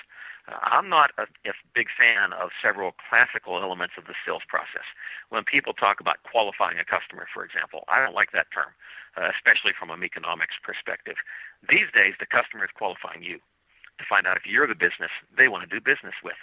I'm 0.48 0.90
not 0.90 1.12
a, 1.18 1.24
a 1.46 1.54
big 1.74 1.88
fan 1.98 2.32
of 2.34 2.52
several 2.62 2.94
classical 3.10 3.58
elements 3.58 3.96
of 3.98 4.06
the 4.06 4.16
sales 4.26 4.44
process. 4.48 4.88
When 5.30 5.44
people 5.44 5.74
talk 5.74 6.00
about 6.00 6.24
qualifying 6.24 6.80
a 6.80 6.86
customer, 6.86 7.28
for 7.34 7.44
example, 7.44 7.84
I 7.90 8.00
don't 8.00 8.16
like 8.16 8.32
that 8.32 8.48
term, 8.54 8.72
uh, 9.18 9.30
especially 9.36 9.74
from 9.78 9.90
an 9.92 10.04
economics 10.04 10.56
perspective. 10.64 11.16
These 11.68 11.92
days, 11.94 12.16
the 12.20 12.26
customer 12.26 12.64
is 12.64 12.72
qualifying 12.74 13.24
you 13.24 13.40
to 14.00 14.06
find 14.08 14.26
out 14.26 14.38
if 14.38 14.46
you're 14.46 14.68
the 14.68 14.76
business 14.76 15.12
they 15.36 15.48
want 15.48 15.68
to 15.68 15.70
do 15.70 15.82
business 15.82 16.16
with. 16.24 16.38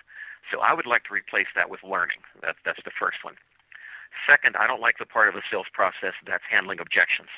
So 0.51 0.61
I 0.61 0.75
would 0.75 0.87
like 0.87 1.05
to 1.05 1.15
replace 1.15 1.49
that 1.55 1.71
with 1.71 1.83
learning. 1.83 2.21
That, 2.43 2.57
that's 2.65 2.83
the 2.85 2.91
first 2.91 3.25
one. 3.25 3.37
Second, 4.29 4.57
I 4.57 4.67
don't 4.67 4.81
like 4.81 4.99
the 4.99 5.07
part 5.07 5.29
of 5.29 5.35
the 5.35 5.43
sales 5.51 5.67
process 5.73 6.13
that's 6.27 6.45
handling 6.49 6.79
objections. 6.79 7.29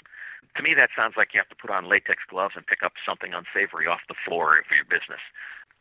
To 0.56 0.62
me, 0.62 0.74
that 0.74 0.90
sounds 0.96 1.14
like 1.16 1.32
you 1.32 1.40
have 1.40 1.48
to 1.48 1.56
put 1.56 1.70
on 1.70 1.88
latex 1.88 2.22
gloves 2.28 2.54
and 2.56 2.66
pick 2.66 2.82
up 2.82 2.94
something 3.04 3.32
unsavory 3.32 3.86
off 3.86 4.00
the 4.08 4.14
floor 4.26 4.62
for 4.68 4.74
your 4.74 4.84
business. 4.84 5.20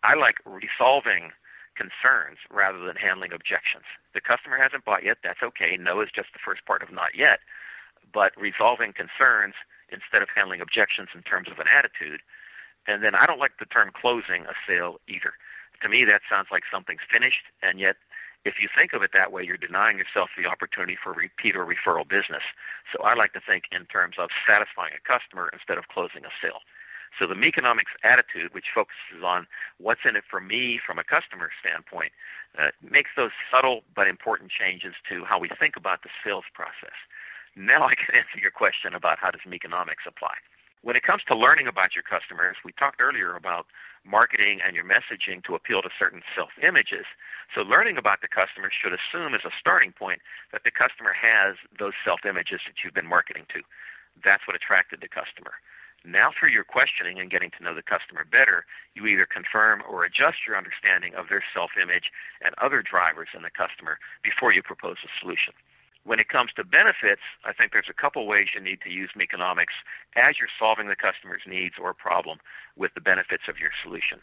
I 0.03 0.15
like 0.15 0.37
resolving 0.45 1.31
concerns 1.75 2.37
rather 2.49 2.79
than 2.79 2.95
handling 2.95 3.33
objections. 3.33 3.83
The 4.13 4.21
customer 4.21 4.57
hasn't 4.57 4.85
bought 4.85 5.03
yet. 5.03 5.17
That's 5.23 5.43
okay. 5.43 5.77
No 5.77 6.01
is 6.01 6.09
just 6.13 6.31
the 6.33 6.39
first 6.39 6.65
part 6.65 6.81
of 6.81 6.91
not 6.91 7.15
yet. 7.15 7.39
But 8.13 8.31
resolving 8.37 8.93
concerns 8.93 9.55
instead 9.89 10.21
of 10.21 10.29
handling 10.33 10.61
objections 10.61 11.09
in 11.13 11.21
terms 11.21 11.49
of 11.49 11.59
an 11.59 11.67
attitude. 11.67 12.21
And 12.87 13.03
then 13.03 13.15
I 13.15 13.25
don't 13.25 13.39
like 13.39 13.57
the 13.59 13.65
term 13.65 13.91
closing 13.93 14.43
a 14.45 14.53
sale 14.67 14.99
either. 15.07 15.33
To 15.81 15.89
me, 15.89 16.05
that 16.05 16.21
sounds 16.29 16.47
like 16.51 16.63
something's 16.71 17.01
finished, 17.11 17.43
and 17.61 17.79
yet 17.79 17.97
if 18.45 18.61
you 18.61 18.69
think 18.73 18.93
of 18.93 19.01
it 19.01 19.11
that 19.13 19.31
way, 19.31 19.43
you're 19.43 19.57
denying 19.57 19.97
yourself 19.97 20.29
the 20.37 20.45
opportunity 20.45 20.95
for 20.95 21.11
repeat 21.11 21.55
or 21.55 21.65
referral 21.65 22.07
business. 22.07 22.43
So 22.93 23.03
I 23.03 23.15
like 23.15 23.33
to 23.33 23.41
think 23.41 23.65
in 23.71 23.85
terms 23.85 24.15
of 24.19 24.29
satisfying 24.47 24.93
a 24.95 25.01
customer 25.01 25.49
instead 25.51 25.79
of 25.79 25.87
closing 25.87 26.23
a 26.25 26.29
sale. 26.41 26.59
So 27.17 27.27
the 27.27 27.35
Meconomics 27.35 27.91
attitude, 28.03 28.53
which 28.53 28.65
focuses 28.73 29.23
on 29.23 29.47
what's 29.77 30.01
in 30.05 30.15
it 30.15 30.23
for 30.29 30.41
me 30.41 30.79
from 30.85 30.99
a 30.99 31.03
customer 31.03 31.49
standpoint, 31.59 32.11
uh, 32.57 32.71
makes 32.81 33.11
those 33.15 33.31
subtle 33.51 33.83
but 33.95 34.07
important 34.07 34.51
changes 34.51 34.93
to 35.09 35.23
how 35.25 35.39
we 35.39 35.49
think 35.59 35.75
about 35.75 36.03
the 36.03 36.09
sales 36.23 36.45
process. 36.53 36.95
Now 37.55 37.85
I 37.87 37.95
can 37.95 38.15
answer 38.15 38.39
your 38.41 38.51
question 38.51 38.93
about 38.93 39.19
how 39.19 39.31
does 39.31 39.41
Meconomics 39.47 40.03
apply. 40.05 40.35
When 40.81 40.95
it 40.95 41.03
comes 41.03 41.23
to 41.27 41.35
learning 41.35 41.67
about 41.67 41.95
your 41.95 42.03
customers, 42.03 42.57
we 42.63 42.71
talked 42.71 43.01
earlier 43.01 43.35
about 43.35 43.65
marketing 44.05 44.61
and 44.63 44.75
your 44.75 44.85
messaging 44.85 45.43
to 45.45 45.55
appeal 45.55 45.81
to 45.81 45.89
certain 45.97 46.21
self-images. 46.35 47.05
So 47.55 47.61
learning 47.61 47.97
about 47.97 48.21
the 48.21 48.27
customer 48.27 48.69
should 48.69 48.93
assume 48.93 49.33
as 49.33 49.41
a 49.45 49.51
starting 49.59 49.91
point 49.91 50.21
that 50.51 50.63
the 50.63 50.69
customer 50.69 51.11
has 51.13 51.55
those 51.79 51.93
self-images 52.05 52.61
that 52.67 52.83
you've 52.83 52.93
been 52.93 53.07
marketing 53.07 53.45
to. 53.53 53.61
That's 54.23 54.45
what 54.47 54.55
attracted 54.55 55.01
the 55.01 55.07
customer. 55.07 55.53
Now, 56.07 56.31
through 56.31 56.49
your 56.49 56.63
questioning 56.63 57.19
and 57.19 57.31
getting 57.31 57.49
to 57.57 57.63
know 57.63 57.73
the 57.73 57.81
customer 57.81 58.25
better, 58.25 58.65
you 58.93 59.07
either 59.07 59.25
confirm 59.25 59.81
or 59.89 60.03
adjust 60.03 60.45
your 60.45 60.55
understanding 60.55 61.15
of 61.15 61.29
their 61.29 61.43
self-image 61.53 62.11
and 62.41 62.53
other 62.59 62.83
drivers 62.83 63.29
in 63.35 63.41
the 63.41 63.49
customer 63.49 63.97
before 64.21 64.53
you 64.53 64.61
propose 64.61 64.97
a 65.03 65.09
solution. 65.19 65.53
When 66.03 66.19
it 66.19 66.29
comes 66.29 66.53
to 66.53 66.63
benefits, 66.63 67.23
I 67.43 67.53
think 67.53 67.71
there's 67.71 67.89
a 67.89 67.93
couple 67.93 68.27
ways 68.27 68.49
you 68.53 68.61
need 68.61 68.81
to 68.81 68.91
use 68.91 69.09
Meconomics 69.15 69.73
as 70.15 70.37
you're 70.37 70.47
solving 70.59 70.87
the 70.87 70.95
customer's 70.95 71.41
needs 71.47 71.75
or 71.81 71.95
problem 71.95 72.37
with 72.75 72.93
the 72.93 73.01
benefits 73.01 73.47
of 73.47 73.59
your 73.59 73.71
solution. 73.81 74.19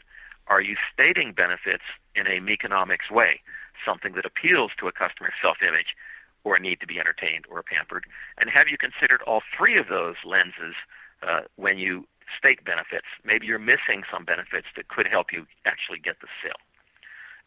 Are 0.47 0.61
you 0.61 0.77
stating 0.93 1.33
benefits 1.33 1.83
in 2.15 2.29
a 2.29 2.39
Meconomics 2.39 3.11
way, 3.11 3.41
something 3.85 4.13
that 4.13 4.25
appeals 4.25 4.71
to 4.79 4.87
a 4.87 4.93
customer's 4.93 5.35
self-image 5.43 5.97
or 6.45 6.55
a 6.55 6.61
need 6.61 6.79
to 6.81 6.87
be 6.87 7.01
entertained 7.01 7.47
or 7.51 7.65
pampered? 7.65 8.07
And 8.39 8.49
have 8.51 8.69
you 8.69 8.79
considered 8.79 9.23
all 9.23 9.43
three 9.57 9.77
of 9.77 9.89
those 9.89 10.17
lenses 10.25 10.77
uh, 11.27 11.43
when 11.57 11.79
you 11.79 12.07
state 12.37 12.65
benefits? 12.65 13.07
Maybe 13.25 13.47
you're 13.47 13.59
missing 13.59 14.05
some 14.11 14.25
benefits 14.25 14.67
that 14.77 14.89
could 14.89 15.07
help 15.07 15.33
you 15.33 15.47
actually 15.65 15.99
get 15.99 16.21
the 16.21 16.29
sale. 16.43 16.53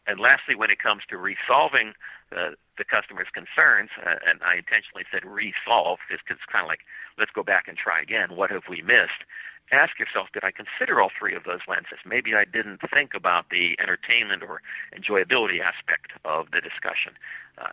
And 0.07 0.19
lastly, 0.19 0.55
when 0.55 0.69
it 0.69 0.79
comes 0.79 1.03
to 1.09 1.17
resolving 1.17 1.93
uh, 2.35 2.51
the 2.77 2.83
customer's 2.83 3.27
concerns, 3.33 3.89
uh, 4.05 4.15
and 4.27 4.39
I 4.43 4.55
intentionally 4.55 5.03
said 5.11 5.25
resolve 5.25 5.99
because 6.07 6.37
it's 6.37 6.51
kind 6.51 6.63
of 6.63 6.67
like 6.67 6.81
let's 7.17 7.31
go 7.31 7.43
back 7.43 7.67
and 7.67 7.77
try 7.77 8.01
again. 8.01 8.35
What 8.35 8.51
have 8.51 8.63
we 8.69 8.81
missed? 8.81 9.25
Ask 9.71 9.97
yourself, 9.97 10.27
did 10.31 10.43
I 10.43 10.51
consider 10.51 11.01
all 11.01 11.09
three 11.17 11.33
of 11.33 11.43
those 11.43 11.61
lenses? 11.67 11.97
Maybe 12.05 12.35
I 12.35 12.45
didn't 12.45 12.81
think 12.93 13.15
about 13.15 13.49
the 13.49 13.75
entertainment 13.79 14.43
or 14.43 14.61
enjoyability 14.95 15.59
aspect 15.59 16.11
of 16.23 16.51
the 16.51 16.61
discussion. 16.61 17.13
Uh, 17.57 17.69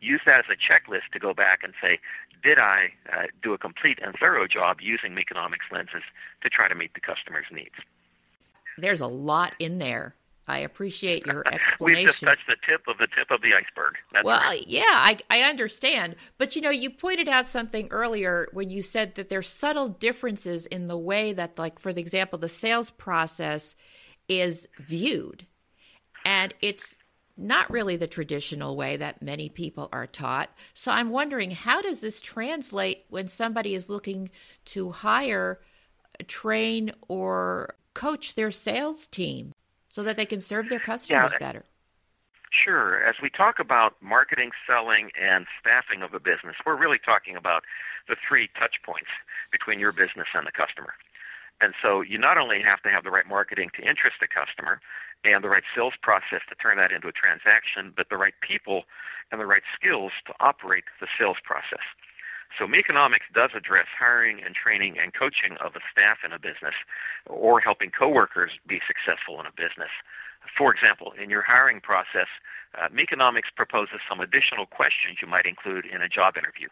use 0.00 0.20
that 0.26 0.40
as 0.40 0.44
a 0.50 0.56
checklist 0.56 1.10
to 1.12 1.18
go 1.18 1.34
back 1.34 1.62
and 1.62 1.72
say, 1.82 1.98
did 2.42 2.58
I 2.58 2.92
uh, 3.12 3.24
do 3.42 3.52
a 3.52 3.58
complete 3.58 3.98
and 4.02 4.14
thorough 4.18 4.46
job 4.46 4.80
using 4.80 5.14
Meconomics 5.14 5.66
lenses 5.72 6.02
to 6.42 6.48
try 6.48 6.68
to 6.68 6.74
meet 6.74 6.94
the 6.94 7.00
customer's 7.00 7.46
needs? 7.52 7.74
There's 8.76 9.00
a 9.00 9.06
lot 9.06 9.54
in 9.58 9.78
there. 9.78 10.14
I 10.46 10.60
appreciate 10.60 11.26
your 11.26 11.46
explanation. 11.46 11.76
We've 11.80 12.06
just 12.06 12.20
touched 12.20 12.46
the 12.48 12.56
tip 12.66 12.88
of 12.88 12.96
the 12.96 13.06
tip 13.06 13.30
of 13.30 13.42
the 13.42 13.52
iceberg. 13.52 13.96
That's 14.12 14.24
well, 14.24 14.40
right. 14.40 14.66
yeah, 14.66 14.82
I, 14.86 15.18
I 15.28 15.42
understand. 15.42 16.16
But 16.38 16.56
you 16.56 16.62
know, 16.62 16.70
you 16.70 16.88
pointed 16.88 17.28
out 17.28 17.46
something 17.46 17.88
earlier 17.90 18.48
when 18.52 18.70
you 18.70 18.80
said 18.80 19.16
that 19.16 19.28
there's 19.28 19.48
subtle 19.48 19.88
differences 19.88 20.64
in 20.64 20.88
the 20.88 20.96
way 20.96 21.34
that, 21.34 21.58
like, 21.58 21.78
for 21.78 21.90
example, 21.90 22.38
the 22.38 22.48
sales 22.48 22.90
process 22.90 23.76
is 24.26 24.66
viewed. 24.78 25.46
And 26.24 26.54
it's 26.62 26.96
not 27.38 27.70
really 27.70 27.96
the 27.96 28.06
traditional 28.06 28.76
way 28.76 28.96
that 28.96 29.22
many 29.22 29.48
people 29.48 29.88
are 29.92 30.06
taught. 30.06 30.50
So 30.74 30.90
I'm 30.90 31.10
wondering 31.10 31.52
how 31.52 31.80
does 31.80 32.00
this 32.00 32.20
translate 32.20 33.04
when 33.08 33.28
somebody 33.28 33.74
is 33.74 33.88
looking 33.88 34.30
to 34.66 34.90
hire, 34.90 35.60
train, 36.26 36.92
or 37.06 37.76
coach 37.94 38.34
their 38.34 38.50
sales 38.50 39.06
team 39.06 39.54
so 39.88 40.02
that 40.02 40.16
they 40.16 40.26
can 40.26 40.40
serve 40.40 40.68
their 40.68 40.80
customers 40.80 41.32
yeah, 41.32 41.38
better? 41.38 41.64
Sure. 42.50 43.02
As 43.02 43.16
we 43.22 43.30
talk 43.30 43.58
about 43.58 43.94
marketing, 44.00 44.50
selling, 44.66 45.10
and 45.20 45.46
staffing 45.60 46.02
of 46.02 46.14
a 46.14 46.20
business, 46.20 46.56
we're 46.66 46.76
really 46.76 46.98
talking 46.98 47.36
about 47.36 47.64
the 48.08 48.16
three 48.26 48.48
touch 48.58 48.76
points 48.84 49.10
between 49.52 49.78
your 49.78 49.92
business 49.92 50.28
and 50.34 50.46
the 50.46 50.52
customer. 50.52 50.94
And 51.60 51.74
so 51.82 52.00
you 52.00 52.18
not 52.18 52.38
only 52.38 52.62
have 52.62 52.82
to 52.82 52.88
have 52.88 53.04
the 53.04 53.10
right 53.10 53.26
marketing 53.26 53.70
to 53.74 53.82
interest 53.82 54.16
the 54.20 54.28
customer 54.28 54.80
and 55.24 55.42
the 55.42 55.48
right 55.48 55.62
sales 55.74 55.94
process 56.00 56.40
to 56.48 56.54
turn 56.54 56.76
that 56.78 56.92
into 56.92 57.08
a 57.08 57.12
transaction, 57.12 57.92
but 57.96 58.08
the 58.08 58.16
right 58.16 58.34
people 58.40 58.84
and 59.30 59.40
the 59.40 59.46
right 59.46 59.62
skills 59.74 60.12
to 60.26 60.34
operate 60.40 60.84
the 61.00 61.06
sales 61.18 61.36
process. 61.42 61.84
So 62.58 62.66
Meconomics 62.66 63.26
does 63.34 63.50
address 63.54 63.86
hiring 63.98 64.42
and 64.42 64.54
training 64.54 64.98
and 64.98 65.12
coaching 65.12 65.56
of 65.58 65.74
the 65.74 65.80
staff 65.92 66.18
in 66.24 66.32
a 66.32 66.38
business 66.38 66.74
or 67.26 67.60
helping 67.60 67.90
coworkers 67.90 68.52
be 68.66 68.80
successful 68.86 69.38
in 69.40 69.46
a 69.46 69.52
business. 69.52 69.90
For 70.56 70.72
example, 70.72 71.12
in 71.20 71.28
your 71.28 71.42
hiring 71.42 71.80
process, 71.80 72.28
uh, 72.80 72.88
Meconomics 72.90 73.50
proposes 73.54 74.00
some 74.08 74.20
additional 74.20 74.64
questions 74.64 75.18
you 75.20 75.28
might 75.28 75.44
include 75.44 75.84
in 75.84 76.00
a 76.00 76.08
job 76.08 76.36
interview 76.36 76.68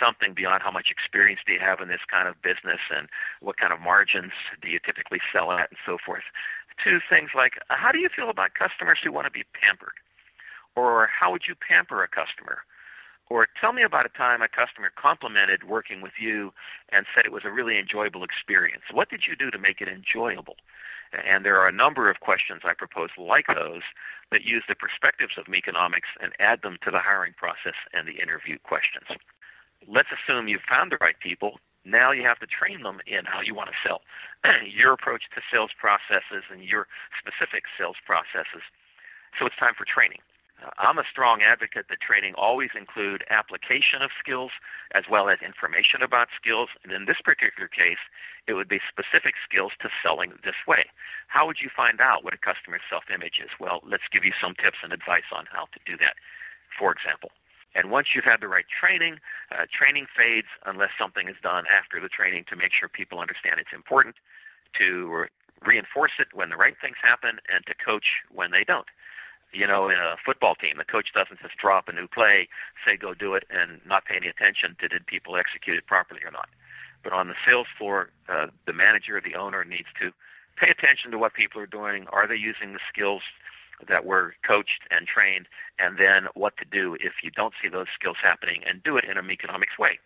something 0.00 0.34
beyond 0.34 0.62
how 0.62 0.70
much 0.70 0.90
experience 0.90 1.40
do 1.46 1.52
you 1.52 1.60
have 1.60 1.80
in 1.80 1.88
this 1.88 2.00
kind 2.06 2.28
of 2.28 2.40
business 2.42 2.80
and 2.94 3.08
what 3.40 3.56
kind 3.56 3.72
of 3.72 3.80
margins 3.80 4.32
do 4.60 4.68
you 4.68 4.78
typically 4.78 5.20
sell 5.32 5.52
at 5.52 5.70
and 5.70 5.78
so 5.84 5.96
forth, 6.04 6.24
to 6.84 7.00
things 7.08 7.30
like 7.34 7.54
how 7.68 7.92
do 7.92 7.98
you 7.98 8.08
feel 8.08 8.30
about 8.30 8.54
customers 8.54 8.98
who 9.02 9.12
want 9.12 9.26
to 9.26 9.30
be 9.30 9.44
pampered? 9.60 9.94
Or 10.74 11.06
how 11.06 11.32
would 11.32 11.46
you 11.48 11.54
pamper 11.54 12.02
a 12.02 12.08
customer? 12.08 12.58
Or 13.28 13.48
tell 13.60 13.72
me 13.72 13.82
about 13.82 14.06
a 14.06 14.10
time 14.10 14.42
a 14.42 14.48
customer 14.48 14.92
complimented 14.94 15.64
working 15.64 16.00
with 16.00 16.12
you 16.20 16.52
and 16.90 17.06
said 17.14 17.24
it 17.24 17.32
was 17.32 17.44
a 17.44 17.50
really 17.50 17.78
enjoyable 17.78 18.22
experience. 18.22 18.84
What 18.92 19.08
did 19.08 19.26
you 19.26 19.34
do 19.34 19.50
to 19.50 19.58
make 19.58 19.80
it 19.80 19.88
enjoyable? 19.88 20.56
And 21.12 21.44
there 21.44 21.58
are 21.58 21.68
a 21.68 21.72
number 21.72 22.10
of 22.10 22.20
questions 22.20 22.62
I 22.64 22.74
propose 22.74 23.10
like 23.16 23.46
those 23.46 23.82
that 24.30 24.44
use 24.44 24.64
the 24.68 24.74
perspectives 24.74 25.38
of 25.38 25.48
Meconomics 25.48 26.08
and 26.20 26.32
add 26.38 26.62
them 26.62 26.78
to 26.82 26.90
the 26.90 26.98
hiring 26.98 27.32
process 27.36 27.74
and 27.92 28.06
the 28.06 28.20
interview 28.20 28.58
questions 28.62 29.06
let's 29.88 30.08
assume 30.10 30.48
you've 30.48 30.62
found 30.62 30.92
the 30.92 30.98
right 31.00 31.18
people. 31.18 31.58
Now 31.86 32.10
you 32.10 32.24
have 32.24 32.40
to 32.40 32.46
train 32.46 32.82
them 32.82 33.00
in 33.06 33.24
how 33.24 33.40
you 33.40 33.54
want 33.54 33.70
to 33.70 33.76
sell, 33.86 34.02
your 34.66 34.92
approach 34.92 35.22
to 35.34 35.40
sales 35.52 35.70
processes 35.78 36.42
and 36.50 36.62
your 36.62 36.88
specific 37.16 37.64
sales 37.78 37.96
processes. 38.04 38.62
So 39.38 39.46
it's 39.46 39.56
time 39.56 39.74
for 39.78 39.84
training. 39.84 40.18
Uh, 40.64 40.70
I'm 40.78 40.98
a 40.98 41.04
strong 41.08 41.42
advocate 41.42 41.86
that 41.88 42.00
training 42.00 42.34
always 42.34 42.70
include 42.76 43.22
application 43.30 44.02
of 44.02 44.10
skills 44.18 44.50
as 44.92 45.04
well 45.08 45.28
as 45.28 45.38
information 45.42 46.02
about 46.02 46.28
skills. 46.34 46.70
And 46.82 46.92
in 46.92 47.04
this 47.04 47.20
particular 47.22 47.68
case, 47.68 48.02
it 48.48 48.54
would 48.54 48.68
be 48.68 48.80
specific 48.88 49.34
skills 49.44 49.72
to 49.80 49.90
selling 50.02 50.32
this 50.44 50.56
way. 50.66 50.86
How 51.28 51.46
would 51.46 51.60
you 51.60 51.68
find 51.68 52.00
out 52.00 52.24
what 52.24 52.34
a 52.34 52.38
customer's 52.38 52.82
self-image 52.90 53.40
is? 53.44 53.50
Well, 53.60 53.80
let's 53.86 54.08
give 54.10 54.24
you 54.24 54.32
some 54.40 54.54
tips 54.54 54.78
and 54.82 54.92
advice 54.92 55.30
on 55.30 55.46
how 55.52 55.66
to 55.66 55.78
do 55.84 55.96
that. 55.98 56.16
For 56.76 56.90
example, 56.90 57.30
and 57.76 57.90
once 57.90 58.08
you've 58.14 58.24
had 58.24 58.40
the 58.40 58.48
right 58.48 58.64
training, 58.68 59.18
uh, 59.52 59.66
training 59.70 60.06
fades 60.16 60.48
unless 60.64 60.90
something 60.98 61.28
is 61.28 61.36
done 61.42 61.64
after 61.70 62.00
the 62.00 62.08
training 62.08 62.44
to 62.48 62.56
make 62.56 62.72
sure 62.72 62.88
people 62.88 63.18
understand 63.18 63.60
it's 63.60 63.74
important, 63.74 64.16
to 64.78 65.08
re- 65.08 65.28
reinforce 65.62 66.12
it 66.18 66.28
when 66.32 66.48
the 66.48 66.56
right 66.56 66.74
things 66.80 66.96
happen, 67.02 67.38
and 67.52 67.66
to 67.66 67.74
coach 67.74 68.22
when 68.32 68.50
they 68.50 68.64
don't. 68.64 68.86
You 69.52 69.66
know, 69.66 69.90
in 69.90 69.98
a 69.98 70.16
football 70.24 70.54
team, 70.54 70.78
the 70.78 70.84
coach 70.84 71.12
doesn't 71.14 71.40
just 71.40 71.56
drop 71.58 71.88
a 71.88 71.92
new 71.92 72.08
play, 72.08 72.48
say 72.84 72.96
go 72.96 73.12
do 73.12 73.34
it, 73.34 73.44
and 73.50 73.80
not 73.86 74.06
pay 74.06 74.16
any 74.16 74.28
attention 74.28 74.76
to 74.80 74.88
did 74.88 75.06
people 75.06 75.36
execute 75.36 75.76
it 75.76 75.86
properly 75.86 76.20
or 76.24 76.30
not. 76.30 76.48
But 77.04 77.12
on 77.12 77.28
the 77.28 77.34
sales 77.46 77.68
floor, 77.76 78.10
uh, 78.28 78.46
the 78.66 78.72
manager, 78.72 79.18
or 79.18 79.20
the 79.20 79.34
owner 79.34 79.64
needs 79.64 79.88
to 80.00 80.12
pay 80.56 80.70
attention 80.70 81.10
to 81.10 81.18
what 81.18 81.34
people 81.34 81.60
are 81.60 81.66
doing. 81.66 82.06
Are 82.08 82.26
they 82.26 82.36
using 82.36 82.72
the 82.72 82.80
skills 82.88 83.22
that 83.88 84.04
were 84.04 84.34
coached 84.42 84.82
and 84.90 85.06
trained, 85.06 85.46
and 85.78 85.98
then 85.98 86.28
what 86.34 86.56
to 86.58 86.64
do 86.64 86.96
if 87.00 87.14
you 87.22 87.30
don't 87.30 87.54
see 87.62 87.68
those 87.68 87.88
skills 87.94 88.16
happening, 88.22 88.62
and 88.66 88.82
do 88.82 88.96
it 88.96 89.04
in 89.04 89.16
a 89.16 89.22
Meconomics 89.22 89.78
way. 89.78 89.98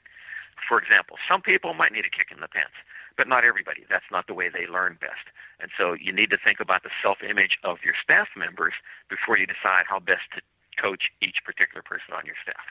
For 0.68 0.78
example, 0.78 1.16
some 1.28 1.40
people 1.40 1.74
might 1.74 1.92
need 1.92 2.04
a 2.04 2.10
kick 2.10 2.28
in 2.30 2.40
the 2.40 2.48
pants, 2.48 2.74
but 3.16 3.28
not 3.28 3.44
everybody. 3.44 3.84
That's 3.88 4.10
not 4.10 4.26
the 4.26 4.34
way 4.34 4.48
they 4.48 4.66
learn 4.66 4.98
best. 5.00 5.26
And 5.60 5.70
so 5.76 5.94
you 5.94 6.12
need 6.12 6.30
to 6.30 6.38
think 6.38 6.60
about 6.60 6.82
the 6.82 6.90
self-image 7.02 7.58
of 7.64 7.78
your 7.84 7.94
staff 8.02 8.28
members 8.36 8.74
before 9.08 9.38
you 9.38 9.46
decide 9.46 9.84
how 9.88 10.00
best 10.00 10.22
to 10.34 10.42
coach 10.80 11.10
each 11.20 11.44
particular 11.44 11.82
person 11.82 12.14
on 12.14 12.26
your 12.26 12.36
staff. 12.42 12.64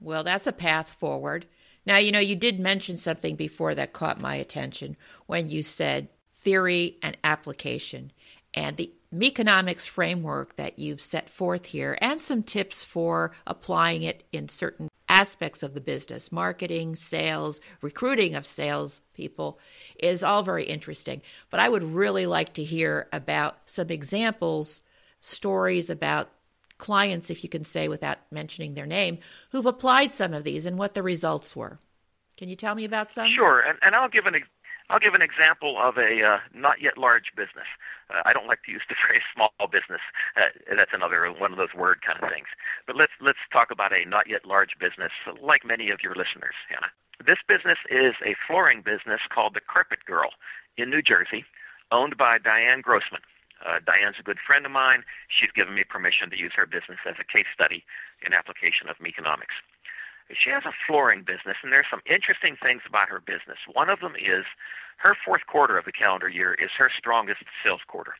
Well, 0.00 0.24
that's 0.24 0.46
a 0.46 0.52
path 0.52 0.90
forward. 0.90 1.46
Now, 1.86 1.98
you 1.98 2.12
know, 2.12 2.20
you 2.20 2.36
did 2.36 2.58
mention 2.58 2.96
something 2.96 3.36
before 3.36 3.74
that 3.74 3.92
caught 3.92 4.20
my 4.20 4.36
attention 4.36 4.96
when 5.26 5.48
you 5.48 5.62
said 5.62 6.08
theory 6.32 6.98
and 7.02 7.16
application. 7.24 8.12
And 8.54 8.76
the 8.76 8.92
Meconomics 9.10 9.86
framework 9.86 10.56
that 10.56 10.78
you've 10.78 11.00
set 11.00 11.28
forth 11.28 11.66
here 11.66 11.96
and 12.00 12.20
some 12.20 12.42
tips 12.42 12.84
for 12.84 13.32
applying 13.46 14.02
it 14.02 14.24
in 14.32 14.48
certain 14.48 14.88
aspects 15.08 15.62
of 15.62 15.74
the 15.74 15.80
business 15.80 16.32
marketing, 16.32 16.96
sales, 16.96 17.60
recruiting 17.80 18.34
of 18.34 18.46
sales 18.46 19.00
people 19.12 19.58
is 20.00 20.24
all 20.24 20.42
very 20.42 20.64
interesting. 20.64 21.22
But 21.50 21.60
I 21.60 21.68
would 21.68 21.84
really 21.84 22.26
like 22.26 22.54
to 22.54 22.64
hear 22.64 23.08
about 23.12 23.58
some 23.66 23.90
examples, 23.90 24.82
stories 25.20 25.90
about 25.90 26.30
clients, 26.78 27.30
if 27.30 27.44
you 27.44 27.48
can 27.48 27.64
say 27.64 27.88
without 27.88 28.18
mentioning 28.30 28.74
their 28.74 28.86
name, 28.86 29.18
who've 29.50 29.66
applied 29.66 30.12
some 30.12 30.34
of 30.34 30.42
these 30.42 30.66
and 30.66 30.78
what 30.78 30.94
the 30.94 31.02
results 31.02 31.54
were. 31.54 31.78
Can 32.36 32.48
you 32.48 32.56
tell 32.56 32.74
me 32.74 32.84
about 32.84 33.12
some? 33.12 33.30
Sure, 33.30 33.60
and, 33.60 33.78
and 33.80 33.94
I'll 33.94 34.08
give 34.08 34.26
an 34.26 34.34
I'll 34.90 34.98
give 34.98 35.14
an 35.14 35.22
example 35.22 35.78
of 35.78 35.96
a 35.96 36.22
uh, 36.22 36.38
not 36.52 36.80
yet 36.82 36.98
large 36.98 37.32
business. 37.34 37.66
Uh, 38.10 38.22
I 38.26 38.32
don't 38.32 38.46
like 38.46 38.62
to 38.64 38.72
use 38.72 38.82
the 38.88 38.94
phrase 39.06 39.22
small 39.34 39.52
business. 39.70 40.00
Uh, 40.36 40.48
that's 40.76 40.92
another 40.92 41.30
one 41.32 41.52
of 41.52 41.58
those 41.58 41.74
word 41.74 42.02
kind 42.02 42.22
of 42.22 42.30
things. 42.30 42.46
But 42.86 42.96
let's 42.96 43.12
let's 43.20 43.38
talk 43.52 43.70
about 43.70 43.92
a 43.92 44.04
not 44.04 44.28
yet 44.28 44.44
large 44.44 44.78
business, 44.78 45.12
like 45.40 45.64
many 45.64 45.90
of 45.90 46.02
your 46.02 46.14
listeners, 46.14 46.54
Hanna. 46.68 46.88
This 47.24 47.38
business 47.46 47.78
is 47.90 48.14
a 48.24 48.34
flooring 48.46 48.82
business 48.82 49.20
called 49.28 49.54
the 49.54 49.60
Carpet 49.60 50.04
Girl 50.04 50.30
in 50.76 50.90
New 50.90 51.00
Jersey, 51.02 51.44
owned 51.90 52.16
by 52.16 52.38
Diane 52.38 52.80
Grossman. 52.80 53.22
Uh, 53.64 53.78
Diane's 53.86 54.16
a 54.18 54.22
good 54.22 54.38
friend 54.44 54.66
of 54.66 54.72
mine. 54.72 55.04
She's 55.28 55.50
given 55.52 55.74
me 55.74 55.84
permission 55.84 56.28
to 56.30 56.38
use 56.38 56.52
her 56.56 56.66
business 56.66 56.98
as 57.06 57.14
a 57.18 57.24
case 57.24 57.46
study 57.54 57.84
in 58.26 58.34
application 58.34 58.88
of 58.88 59.00
Meconomics. 59.00 59.54
She 60.32 60.50
has 60.50 60.64
a 60.64 60.72
flooring 60.86 61.22
business, 61.22 61.56
and 61.62 61.72
there's 61.72 61.86
some 61.90 62.00
interesting 62.06 62.56
things 62.56 62.82
about 62.86 63.08
her 63.08 63.20
business. 63.20 63.58
One 63.72 63.90
of 63.90 64.00
them 64.00 64.14
is 64.16 64.44
her 64.98 65.14
fourth 65.24 65.46
quarter 65.46 65.76
of 65.76 65.84
the 65.84 65.92
calendar 65.92 66.28
year 66.28 66.54
is 66.54 66.70
her 66.78 66.90
strongest 66.96 67.42
sales 67.62 67.82
quarter. 67.86 68.14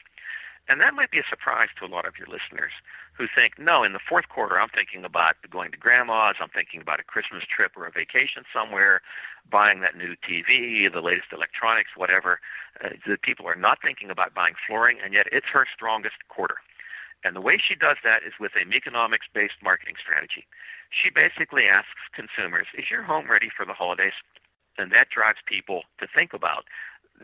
And 0.68 0.80
that 0.80 0.94
might 0.94 1.10
be 1.10 1.18
a 1.18 1.24
surprise 1.28 1.68
to 1.78 1.84
a 1.84 1.88
lot 1.88 2.06
of 2.06 2.18
your 2.18 2.26
listeners 2.26 2.72
who 3.12 3.26
think, 3.32 3.58
no, 3.58 3.84
in 3.84 3.92
the 3.92 3.98
fourth 3.98 4.28
quarter, 4.28 4.58
I'm 4.58 4.70
thinking 4.70 5.04
about 5.04 5.36
going 5.50 5.70
to 5.70 5.76
grandma's, 5.76 6.36
I'm 6.40 6.48
thinking 6.48 6.80
about 6.80 7.00
a 7.00 7.04
Christmas 7.04 7.44
trip 7.44 7.72
or 7.76 7.86
a 7.86 7.90
vacation 7.90 8.44
somewhere, 8.52 9.02
buying 9.50 9.80
that 9.80 9.96
new 9.96 10.16
TV, 10.16 10.90
the 10.90 11.02
latest 11.02 11.32
electronics, 11.32 11.90
whatever. 11.96 12.40
Uh, 12.82 12.90
the 13.06 13.18
people 13.18 13.46
are 13.46 13.54
not 13.54 13.78
thinking 13.82 14.10
about 14.10 14.34
buying 14.34 14.54
flooring, 14.66 14.98
and 15.04 15.12
yet 15.12 15.28
it's 15.30 15.46
her 15.46 15.66
strongest 15.72 16.16
quarter. 16.28 16.56
And 17.24 17.34
the 17.34 17.40
way 17.40 17.58
she 17.58 17.74
does 17.74 17.96
that 18.04 18.22
is 18.22 18.34
with 18.38 18.52
a 18.60 18.64
Meconomics-based 18.64 19.62
marketing 19.62 19.96
strategy. 20.00 20.46
She 20.90 21.10
basically 21.10 21.66
asks 21.66 21.88
consumers, 22.12 22.66
is 22.76 22.90
your 22.90 23.02
home 23.02 23.30
ready 23.30 23.50
for 23.54 23.64
the 23.64 23.72
holidays? 23.72 24.12
And 24.78 24.92
that 24.92 25.08
drives 25.10 25.38
people 25.46 25.82
to 25.98 26.06
think 26.06 26.34
about 26.34 26.64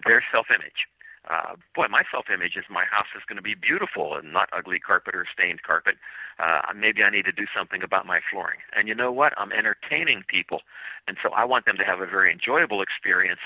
their 0.07 0.25
self-image 0.33 0.87
uh, 1.29 1.55
boy, 1.75 1.87
my 1.89 2.03
self-image 2.11 2.57
is 2.57 2.65
my 2.71 2.85
house 2.85 3.09
is 3.15 3.23
going 3.27 3.37
to 3.37 3.43
be 3.43 3.55
beautiful 3.55 4.17
and 4.17 4.33
not 4.33 4.49
ugly 4.53 4.79
carpet 4.79 5.15
or 5.15 5.27
stained 5.31 5.63
carpet. 5.63 5.97
Uh, 6.39 6.63
maybe 6.75 7.03
I 7.05 7.11
need 7.11 7.27
to 7.27 7.33
do 7.33 7.47
something 7.55 7.83
about 7.83 8.07
my 8.07 8.21
flooring. 8.31 8.61
And 8.75 8.89
you 8.89 8.95
know 8.95 9.13
what? 9.13 9.35
I'm 9.37 9.53
entertaining 9.53 10.25
people, 10.27 10.63
and 11.07 11.19
so 11.23 11.31
I 11.31 11.45
want 11.45 11.67
them 11.67 11.77
to 11.77 11.85
have 11.85 12.01
a 12.01 12.07
very 12.07 12.33
enjoyable 12.33 12.81
experience. 12.81 13.41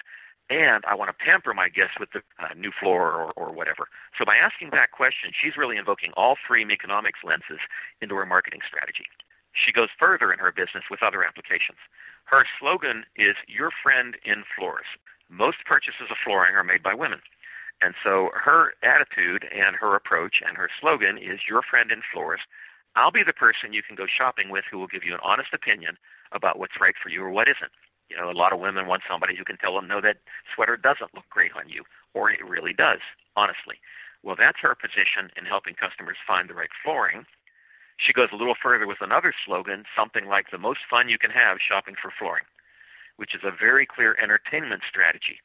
And 0.51 0.85
I 0.87 0.95
want 0.95 1.09
to 1.09 1.25
pamper 1.25 1.55
my 1.55 1.69
guests 1.69 1.99
with 1.99 2.11
the 2.13 2.23
uh, 2.39 2.49
new 2.55 2.71
floor 2.71 3.13
or, 3.13 3.33
or 3.33 3.53
whatever. 3.53 3.89
So 4.19 4.25
by 4.25 4.37
asking 4.37 4.71
that 4.71 4.93
question, 4.93 5.33
she's 5.33 5.57
really 5.57 5.79
invoking 5.79 6.13
all 6.17 6.37
three 6.47 6.65
Meconomics 6.65 7.21
lenses 7.25 7.61
into 8.03 8.15
her 8.17 8.27
marketing 8.27 8.61
strategy. 8.67 9.07
She 9.53 9.73
goes 9.73 9.89
further 9.99 10.33
in 10.33 10.39
her 10.39 10.53
business 10.53 10.85
with 10.91 11.03
other 11.03 11.25
applications. 11.25 11.79
Her 12.25 12.45
slogan 12.59 13.05
is 13.17 13.37
"Your 13.47 13.71
friend 13.71 14.17
in 14.25 14.45
floors." 14.57 14.87
Most 15.31 15.65
purchases 15.65 16.11
of 16.11 16.19
flooring 16.23 16.55
are 16.55 16.65
made 16.65 16.83
by 16.83 16.95
women. 16.95 17.21
And 17.81 17.95
so 18.03 18.31
her 18.35 18.75
attitude 18.83 19.49
and 19.53 19.77
her 19.77 19.95
approach 19.95 20.43
and 20.47 20.57
her 20.57 20.69
slogan 20.81 21.19
is 21.19 21.41
your 21.49 21.63
friend 21.63 21.91
in 21.91 22.03
floors. 22.13 22.41
I'll 22.97 23.11
be 23.11 23.23
the 23.23 23.33
person 23.33 23.73
you 23.73 23.83
can 23.83 23.97
go 23.97 24.07
shopping 24.07 24.49
with 24.51 24.65
who 24.71 24.79
will 24.79 24.87
give 24.87 25.05
you 25.05 25.15
an 25.15 25.21
honest 25.23 25.53
opinion 25.53 25.97
about 26.33 26.59
what's 26.59 26.81
right 26.81 26.95
for 27.03 27.09
you 27.09 27.23
or 27.23 27.31
what 27.31 27.49
isn't. 27.49 27.73
You 28.15 28.21
know, 28.21 28.31
a 28.31 28.33
lot 28.33 28.53
of 28.53 28.61
women 28.61 28.87
want 28.87 29.03
somebody 29.09 29.35
who 29.35 29.45
can 29.45 29.57
tell 29.57 29.75
them, 29.75 29.89
no, 29.89 30.01
that 30.01 30.19
sweater 30.55 30.77
doesn't 30.77 31.15
look 31.15 31.29
great 31.31 31.53
on 31.57 31.69
you, 31.69 31.83
or 32.15 32.31
it 32.31 32.45
really 32.45 32.73
does, 32.73 33.01
honestly. 33.35 33.77
Well, 34.23 34.37
that's 34.37 34.61
her 34.61 34.75
position 34.75 35.31
in 35.37 35.45
helping 35.45 35.75
customers 35.75 36.17
find 36.27 36.49
the 36.49 36.55
right 36.55 36.71
flooring. 36.83 37.27
She 37.97 38.13
goes 38.13 38.29
a 38.33 38.37
little 38.37 38.55
further 38.55 38.87
with 38.87 39.01
another 39.01 39.35
slogan, 39.45 39.85
something 39.97 40.27
like 40.27 40.51
the 40.51 40.59
most 40.59 40.81
fun 40.89 41.09
you 41.09 41.19
can 41.19 41.31
have 41.31 41.59
shopping 41.61 41.97
for 42.01 42.13
flooring, 42.17 42.45
which 43.17 43.35
is 43.35 43.43
a 43.45 43.51
very 43.51 43.85
clear 43.85 44.17
entertainment 44.21 44.83
strategy 44.89 45.41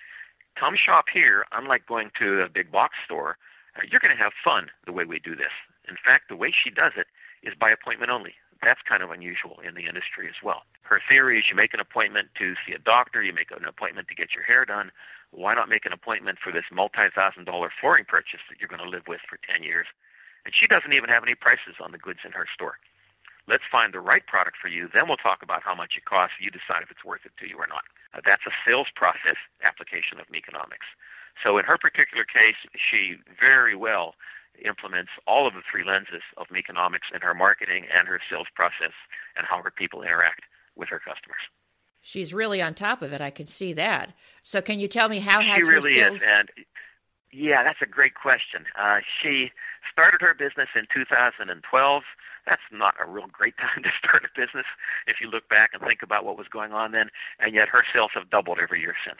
come 0.60 0.76
shop 0.76 1.06
here, 1.12 1.46
unlike 1.52 1.86
going 1.86 2.12
to 2.20 2.42
a 2.42 2.50
big 2.50 2.72
box 2.72 2.96
store, 3.06 3.38
uh, 3.76 3.82
you're 3.90 4.02
going 4.02 4.16
to 4.16 4.22
have 4.22 4.34
fun 4.44 4.68
the 4.86 4.92
way 4.92 5.06
we 5.06 5.20
do 5.20 5.36
this. 5.36 5.52
In 5.88 5.96
fact, 6.04 6.28
the 6.30 6.36
way 6.36 6.52
she 6.52 6.70
does 6.70 6.94
it 6.98 7.08
is 7.44 7.54
by 7.56 7.72
appointment 7.72 8.12
only. 8.12 8.36
That's 8.62 8.82
kind 8.82 9.02
of 9.02 9.12
unusual 9.12 9.60
in 9.66 9.76
the 9.76 9.86
industry 9.88 10.28
as 10.28 10.44
well. 10.44 10.64
Her 10.82 11.00
theory 11.08 11.40
is 11.40 11.46
you 11.50 11.56
make 11.56 11.74
an 11.74 11.80
appointment 11.80 12.30
to 12.40 12.56
see 12.66 12.74
a 12.74 12.80
doctor, 12.80 13.24
you 13.24 13.34
make 13.34 13.52
an 13.52 13.66
appointment 13.66 14.08
to 14.10 14.16
get 14.16 14.36
your 14.36 14.44
hair 14.44 14.66
done. 14.66 14.92
Why 15.32 15.54
not 15.54 15.70
make 15.70 15.86
an 15.86 15.94
appointment 15.94 16.40
for 16.40 16.52
this 16.52 16.66
multi-thousand 16.72 17.46
dollar 17.46 17.72
flooring 17.80 18.06
purchase 18.06 18.42
that 18.50 18.60
you're 18.60 18.68
going 18.68 18.84
to 18.84 18.90
live 18.90 19.08
with 19.08 19.22
for 19.30 19.38
10 19.50 19.64
years? 19.64 19.88
And 20.46 20.54
she 20.54 20.68
doesn't 20.68 20.94
even 20.94 21.10
have 21.10 21.24
any 21.24 21.36
prices 21.36 21.76
on 21.80 21.92
the 21.92 21.98
goods 21.98 22.20
in 22.26 22.32
her 22.32 22.48
store. 22.54 22.80
Let's 23.48 23.64
find 23.72 23.94
the 23.94 24.00
right 24.00 24.26
product 24.26 24.58
for 24.62 24.68
you. 24.68 24.90
Then 24.94 25.08
we'll 25.08 25.18
talk 25.18 25.42
about 25.42 25.64
how 25.64 25.74
much 25.74 25.98
it 25.98 26.06
costs. 26.06 26.36
You 26.40 26.52
decide 26.52 26.84
if 26.84 26.92
it's 26.92 27.06
worth 27.06 27.26
it 27.26 27.32
to 27.40 27.48
you 27.50 27.58
or 27.58 27.68
not. 27.68 27.84
Uh, 28.14 28.22
that's 28.26 28.46
a 28.46 28.52
sales 28.66 28.88
process 28.94 29.38
application 29.64 30.20
of 30.20 30.30
Meconomics. 30.30 30.86
So 31.44 31.58
in 31.58 31.66
her 31.66 31.78
particular 31.78 32.26
case, 32.26 32.58
she 32.76 33.18
very 33.40 33.76
well 33.76 34.16
implements 34.66 35.12
all 35.28 35.48
of 35.48 35.54
the 35.54 35.62
three 35.70 35.84
lenses 35.84 36.22
of 36.38 36.48
Meconomics 36.52 37.08
in 37.14 37.22
her 37.22 37.34
marketing 37.34 37.86
and 37.94 38.08
her 38.08 38.20
sales 38.30 38.48
process 38.54 38.94
and 39.38 39.46
how 39.48 39.62
her 39.62 39.72
people 39.72 40.02
interact 40.02 40.42
with 40.76 40.90
her 40.90 41.00
customers. 41.00 41.42
She's 42.02 42.34
really 42.34 42.62
on 42.62 42.74
top 42.74 43.02
of 43.02 43.12
it. 43.12 43.22
I 43.22 43.30
can 43.30 43.48
see 43.48 43.74
that. 43.74 44.14
So 44.44 44.62
can 44.62 44.80
you 44.80 44.88
tell 44.88 45.10
me 45.10 45.20
how 45.20 45.42
she 45.42 45.50
has 45.50 45.68
really 45.68 46.00
her 46.00 46.08
sales... 46.08 46.18
is, 46.18 46.24
and 46.26 46.50
yeah, 47.32 47.64
that's 47.64 47.82
a 47.82 47.86
great 47.86 48.16
question. 48.16 48.66
Uh, 48.78 49.02
she 49.22 49.52
started 49.92 50.22
her 50.22 50.34
business 50.34 50.70
in 50.76 50.88
2012 50.94 52.04
that's 52.50 52.62
not 52.72 52.96
a 53.00 53.06
real 53.06 53.28
great 53.32 53.56
time 53.58 53.84
to 53.84 53.90
start 54.00 54.26
a 54.26 54.40
business 54.40 54.66
if 55.08 55.22
you 55.22 55.30
look 55.30 55.48
back 55.50 55.72
and 55.74 55.82
think 55.84 56.02
about 56.02 56.26
what 56.26 56.38
was 56.38 56.48
going 56.48 56.74
on 56.74 56.92
then. 56.92 57.10
And 57.40 57.54
yet 57.54 57.70
her 57.70 57.84
sales 57.94 58.12
have 58.16 58.30
doubled 58.30 58.60
every 58.60 58.82
year 58.82 58.96
since. 59.06 59.20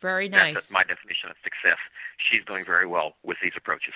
Very 0.00 0.28
nice. 0.28 0.54
That's 0.54 0.70
my 0.70 0.82
definition 0.82 1.30
of 1.30 1.36
success. 1.42 1.78
She's 2.18 2.44
doing 2.44 2.64
very 2.64 2.86
well 2.86 3.14
with 3.22 3.38
these 3.42 3.52
approaches. 3.56 3.94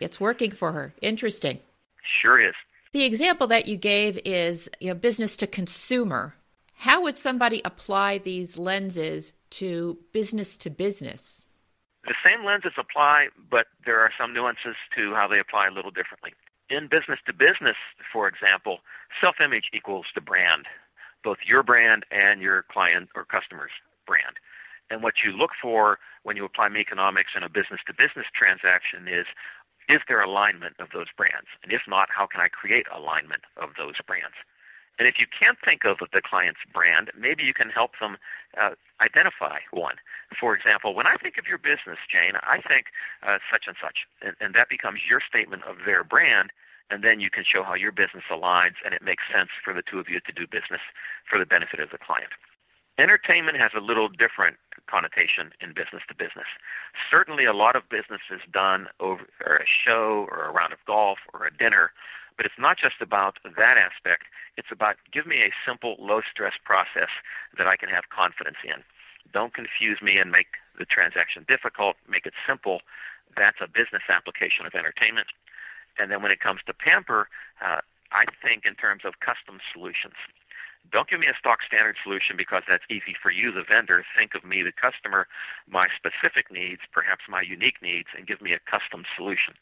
It's 0.00 0.20
working 0.20 0.50
for 0.50 0.72
her. 0.72 0.94
Interesting. 1.00 1.60
Sure 2.02 2.40
is. 2.40 2.54
The 2.92 3.04
example 3.04 3.46
that 3.48 3.66
you 3.66 3.76
gave 3.76 4.20
is 4.24 4.68
you 4.80 4.88
know, 4.88 4.94
business 4.94 5.36
to 5.38 5.46
consumer. 5.46 6.34
How 6.74 7.02
would 7.02 7.16
somebody 7.16 7.60
apply 7.64 8.18
these 8.18 8.58
lenses 8.58 9.32
to 9.50 9.98
business 10.12 10.56
to 10.58 10.70
business? 10.70 11.46
The 12.04 12.14
same 12.24 12.44
lenses 12.44 12.72
apply, 12.76 13.28
but 13.50 13.66
there 13.86 14.00
are 14.00 14.10
some 14.18 14.34
nuances 14.34 14.76
to 14.94 15.14
how 15.14 15.26
they 15.26 15.38
apply 15.38 15.68
a 15.68 15.70
little 15.70 15.90
differently 15.90 16.34
in 16.70 16.86
business 16.88 17.18
to 17.26 17.32
business, 17.32 17.76
for 18.12 18.28
example, 18.28 18.78
self-image 19.20 19.70
equals 19.72 20.06
the 20.14 20.20
brand, 20.20 20.66
both 21.22 21.38
your 21.46 21.62
brand 21.62 22.04
and 22.10 22.40
your 22.40 22.62
client 22.62 23.08
or 23.14 23.24
customer's 23.24 23.70
brand. 24.06 24.36
And 24.90 25.02
what 25.02 25.22
you 25.24 25.32
look 25.32 25.52
for 25.60 25.98
when 26.22 26.36
you 26.36 26.44
apply 26.44 26.68
Meconomics 26.68 27.32
in 27.36 27.42
a 27.42 27.48
business-to-business 27.48 28.26
transaction 28.34 29.08
is, 29.08 29.26
is 29.88 30.00
there 30.08 30.20
alignment 30.22 30.76
of 30.78 30.88
those 30.92 31.08
brands? 31.16 31.48
And 31.62 31.72
if 31.72 31.82
not, 31.86 32.08
how 32.10 32.26
can 32.26 32.40
I 32.40 32.48
create 32.48 32.86
alignment 32.94 33.42
of 33.56 33.70
those 33.76 33.94
brands? 34.06 34.36
And 34.98 35.08
if 35.08 35.18
you 35.18 35.26
can't 35.26 35.58
think 35.64 35.84
of 35.84 35.98
the 36.12 36.22
client's 36.22 36.60
brand, 36.72 37.10
maybe 37.18 37.42
you 37.42 37.52
can 37.52 37.68
help 37.68 37.98
them 38.00 38.16
uh, 38.60 38.70
identify 39.00 39.58
one. 39.72 39.96
For 40.38 40.54
example, 40.54 40.94
when 40.94 41.06
I 41.06 41.16
think 41.16 41.36
of 41.36 41.48
your 41.48 41.58
business, 41.58 41.98
Jane, 42.08 42.34
I 42.42 42.60
think 42.60 42.86
uh, 43.22 43.38
such 43.50 43.64
and 43.66 43.76
such, 43.82 44.06
and, 44.22 44.36
and 44.40 44.54
that 44.54 44.68
becomes 44.68 45.00
your 45.08 45.20
statement 45.20 45.64
of 45.64 45.78
their 45.84 46.04
brand, 46.04 46.50
and 46.90 47.02
then 47.02 47.18
you 47.18 47.30
can 47.30 47.44
show 47.44 47.62
how 47.64 47.74
your 47.74 47.92
business 47.92 48.24
aligns, 48.30 48.74
and 48.84 48.94
it 48.94 49.02
makes 49.02 49.24
sense 49.32 49.50
for 49.64 49.74
the 49.74 49.82
two 49.82 49.98
of 49.98 50.08
you 50.08 50.20
to 50.20 50.32
do 50.32 50.46
business 50.46 50.80
for 51.28 51.38
the 51.38 51.46
benefit 51.46 51.80
of 51.80 51.90
the 51.90 51.98
client. 51.98 52.30
Entertainment 52.98 53.58
has 53.58 53.72
a 53.76 53.80
little 53.80 54.08
different 54.08 54.56
connotation 54.86 55.52
in 55.60 55.72
business 55.72 56.02
to 56.08 56.14
business. 56.14 56.46
Certainly, 57.10 57.44
a 57.44 57.52
lot 57.52 57.74
of 57.74 57.88
business 57.88 58.20
is 58.30 58.40
done 58.52 58.86
over 59.00 59.24
a 59.44 59.64
show 59.66 60.28
or 60.30 60.44
a 60.44 60.52
round 60.52 60.72
of 60.72 60.78
golf 60.86 61.18
or 61.32 61.46
a 61.46 61.56
dinner 61.56 61.90
but 62.36 62.46
it's 62.46 62.58
not 62.58 62.78
just 62.78 63.00
about 63.00 63.38
that 63.56 63.78
aspect. 63.78 64.24
It's 64.56 64.70
about 64.70 64.96
give 65.12 65.26
me 65.26 65.42
a 65.42 65.52
simple, 65.66 65.96
low-stress 65.98 66.54
process 66.64 67.08
that 67.56 67.66
I 67.66 67.76
can 67.76 67.88
have 67.88 68.08
confidence 68.10 68.58
in. 68.64 68.82
Don't 69.32 69.54
confuse 69.54 70.00
me 70.02 70.18
and 70.18 70.30
make 70.30 70.46
the 70.78 70.84
transaction 70.84 71.44
difficult. 71.48 71.96
Make 72.08 72.26
it 72.26 72.34
simple. 72.46 72.80
That's 73.36 73.58
a 73.60 73.68
business 73.68 74.02
application 74.08 74.66
of 74.66 74.74
entertainment. 74.74 75.28
And 75.98 76.10
then 76.10 76.22
when 76.22 76.30
it 76.30 76.40
comes 76.40 76.60
to 76.66 76.74
Pamper, 76.74 77.28
uh, 77.64 77.80
I 78.12 78.26
think 78.42 78.64
in 78.64 78.74
terms 78.74 79.02
of 79.04 79.20
custom 79.20 79.60
solutions. 79.72 80.14
Don't 80.92 81.08
give 81.08 81.18
me 81.18 81.26
a 81.26 81.34
stock 81.38 81.60
standard 81.66 81.96
solution 82.02 82.36
because 82.36 82.62
that's 82.68 82.84
easy 82.90 83.14
for 83.20 83.30
you, 83.30 83.50
the 83.50 83.64
vendor. 83.64 84.04
Think 84.16 84.34
of 84.34 84.44
me, 84.44 84.62
the 84.62 84.72
customer, 84.72 85.26
my 85.68 85.88
specific 85.96 86.52
needs, 86.52 86.82
perhaps 86.92 87.24
my 87.28 87.40
unique 87.40 87.80
needs, 87.82 88.08
and 88.16 88.26
give 88.26 88.40
me 88.40 88.52
a 88.52 88.58
custom 88.58 89.04
solution. 89.16 89.54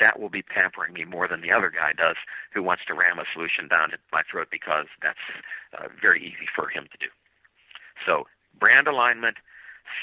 That 0.00 0.18
will 0.18 0.28
be 0.28 0.42
pampering 0.42 0.92
me 0.92 1.04
more 1.04 1.28
than 1.28 1.40
the 1.40 1.52
other 1.52 1.70
guy 1.70 1.92
does 1.92 2.16
who 2.52 2.62
wants 2.62 2.84
to 2.86 2.94
ram 2.94 3.18
a 3.18 3.24
solution 3.32 3.68
down 3.68 3.92
my 4.12 4.22
throat 4.22 4.48
because 4.50 4.86
that's 5.02 5.18
uh, 5.78 5.88
very 6.00 6.20
easy 6.20 6.48
for 6.54 6.68
him 6.68 6.88
to 6.90 6.98
do. 6.98 7.10
So 8.04 8.26
brand 8.58 8.88
alignment, 8.88 9.36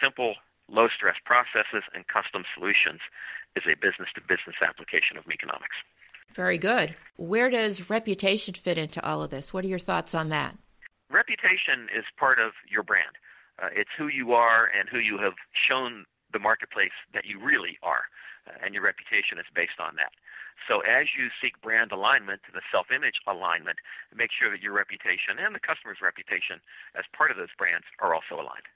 simple, 0.01 0.35
low-stress 0.69 1.17
processes, 1.25 1.83
and 1.93 2.07
custom 2.07 2.45
solutions 2.53 3.01
is 3.55 3.63
a 3.65 3.75
business-to-business 3.75 4.57
application 4.61 5.17
of 5.17 5.27
Meconomics. 5.27 5.77
Very 6.33 6.57
good. 6.57 6.95
Where 7.17 7.49
does 7.49 7.89
reputation 7.89 8.53
fit 8.53 8.77
into 8.77 9.05
all 9.05 9.21
of 9.21 9.29
this? 9.29 9.53
What 9.53 9.65
are 9.65 9.67
your 9.67 9.79
thoughts 9.79 10.15
on 10.15 10.29
that? 10.29 10.57
Reputation 11.09 11.87
is 11.95 12.05
part 12.17 12.39
of 12.39 12.53
your 12.69 12.83
brand. 12.83 13.17
Uh, 13.61 13.69
it's 13.75 13.89
who 13.97 14.07
you 14.07 14.33
are 14.33 14.69
and 14.77 14.87
who 14.87 14.99
you 14.99 15.17
have 15.17 15.33
shown 15.53 16.05
the 16.31 16.39
marketplace 16.39 16.91
that 17.13 17.25
you 17.25 17.39
really 17.39 17.77
are, 17.81 18.03
uh, 18.47 18.53
and 18.63 18.73
your 18.73 18.83
reputation 18.83 19.37
is 19.37 19.45
based 19.53 19.79
on 19.79 19.95
that. 19.95 20.11
So 20.67 20.81
as 20.81 21.07
you 21.17 21.29
seek 21.41 21.59
brand 21.61 21.91
alignment, 21.91 22.41
the 22.53 22.61
self-image 22.71 23.21
alignment, 23.27 23.77
make 24.15 24.31
sure 24.31 24.51
that 24.51 24.61
your 24.61 24.73
reputation 24.73 25.39
and 25.39 25.55
the 25.55 25.59
customer's 25.59 26.01
reputation 26.01 26.61
as 26.95 27.05
part 27.11 27.31
of 27.31 27.37
those 27.37 27.53
brands 27.57 27.85
are 27.99 28.13
also 28.13 28.35
aligned 28.35 28.69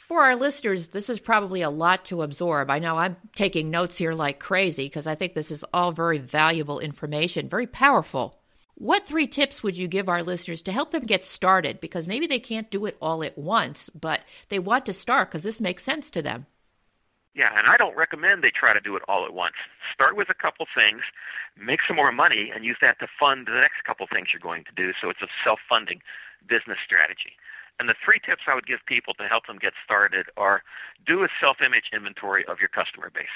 for 0.00 0.22
our 0.22 0.34
listeners, 0.34 0.88
this 0.88 1.08
is 1.08 1.20
probably 1.20 1.62
a 1.62 1.70
lot 1.70 2.06
to 2.06 2.22
absorb. 2.22 2.70
I 2.70 2.80
know 2.80 2.96
I'm 2.96 3.16
taking 3.34 3.70
notes 3.70 3.98
here 3.98 4.12
like 4.12 4.40
crazy 4.40 4.86
because 4.86 5.06
I 5.06 5.14
think 5.14 5.34
this 5.34 5.50
is 5.50 5.64
all 5.72 5.92
very 5.92 6.18
valuable 6.18 6.80
information, 6.80 7.48
very 7.48 7.66
powerful. 7.66 8.40
What 8.74 9.06
three 9.06 9.26
tips 9.26 9.62
would 9.62 9.76
you 9.76 9.86
give 9.86 10.08
our 10.08 10.22
listeners 10.22 10.62
to 10.62 10.72
help 10.72 10.90
them 10.90 11.04
get 11.04 11.24
started? 11.24 11.80
Because 11.80 12.08
maybe 12.08 12.26
they 12.26 12.40
can't 12.40 12.70
do 12.70 12.86
it 12.86 12.96
all 13.00 13.22
at 13.22 13.38
once, 13.38 13.90
but 13.90 14.22
they 14.48 14.58
want 14.58 14.86
to 14.86 14.92
start 14.92 15.30
because 15.30 15.42
this 15.42 15.60
makes 15.60 15.84
sense 15.84 16.10
to 16.10 16.22
them. 16.22 16.46
Yeah, 17.34 17.56
and 17.56 17.68
I 17.68 17.76
don't 17.76 17.96
recommend 17.96 18.42
they 18.42 18.50
try 18.50 18.72
to 18.72 18.80
do 18.80 18.96
it 18.96 19.02
all 19.06 19.24
at 19.24 19.34
once. 19.34 19.54
Start 19.94 20.16
with 20.16 20.30
a 20.30 20.34
couple 20.34 20.66
things, 20.74 21.02
make 21.56 21.80
some 21.86 21.96
more 21.96 22.10
money, 22.10 22.50
and 22.52 22.64
use 22.64 22.78
that 22.80 22.98
to 22.98 23.06
fund 23.06 23.46
the 23.46 23.52
next 23.52 23.84
couple 23.84 24.08
things 24.12 24.30
you're 24.32 24.40
going 24.40 24.64
to 24.64 24.72
do. 24.74 24.92
So 25.00 25.10
it's 25.10 25.22
a 25.22 25.28
self-funding 25.44 26.00
business 26.48 26.78
strategy. 26.84 27.36
And 27.80 27.88
the 27.88 27.94
three 28.04 28.20
tips 28.20 28.42
I 28.46 28.54
would 28.54 28.66
give 28.66 28.84
people 28.84 29.14
to 29.14 29.26
help 29.26 29.46
them 29.46 29.56
get 29.56 29.72
started 29.82 30.26
are 30.36 30.62
do 31.06 31.24
a 31.24 31.28
self-image 31.40 31.90
inventory 31.94 32.44
of 32.44 32.60
your 32.60 32.68
customer 32.68 33.10
base 33.12 33.26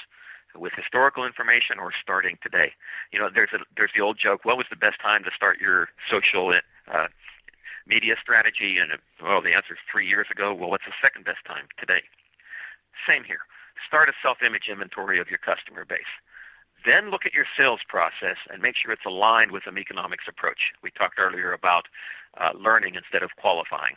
with 0.54 0.74
historical 0.74 1.24
information 1.24 1.78
or 1.78 1.92
starting 2.00 2.36
today. 2.42 2.72
You 3.10 3.20
know, 3.20 3.30
there's 3.34 3.54
a, 3.54 3.60
there's 3.74 3.92
the 3.96 4.02
old 4.02 4.18
joke. 4.18 4.44
What 4.44 4.58
was 4.58 4.66
the 4.68 4.76
best 4.76 5.00
time 5.00 5.24
to 5.24 5.30
start 5.34 5.62
your 5.62 5.88
social 6.10 6.52
uh, 6.92 7.08
media 7.86 8.16
strategy? 8.20 8.76
And 8.76 8.92
well, 9.22 9.40
the 9.40 9.54
answer 9.54 9.72
is 9.72 9.80
three 9.90 10.06
years 10.06 10.26
ago. 10.30 10.52
Well, 10.52 10.68
what's 10.68 10.84
the 10.84 10.92
second 11.00 11.24
best 11.24 11.42
time 11.46 11.64
today? 11.78 12.02
Same 13.08 13.24
here. 13.24 13.40
Start 13.88 14.10
a 14.10 14.12
self-image 14.22 14.68
inventory 14.68 15.18
of 15.18 15.30
your 15.30 15.38
customer 15.38 15.86
base. 15.86 16.12
Then 16.84 17.10
look 17.10 17.24
at 17.24 17.32
your 17.32 17.46
sales 17.56 17.80
process 17.88 18.36
and 18.52 18.60
make 18.60 18.76
sure 18.76 18.92
it's 18.92 19.06
aligned 19.06 19.52
with 19.52 19.66
a 19.66 19.72
Meconomics 19.72 20.24
approach. 20.28 20.72
We 20.82 20.90
talked 20.90 21.18
earlier 21.18 21.54
about 21.54 21.86
uh, 22.36 22.50
learning 22.54 22.94
instead 22.94 23.22
of 23.22 23.36
qualifying 23.36 23.96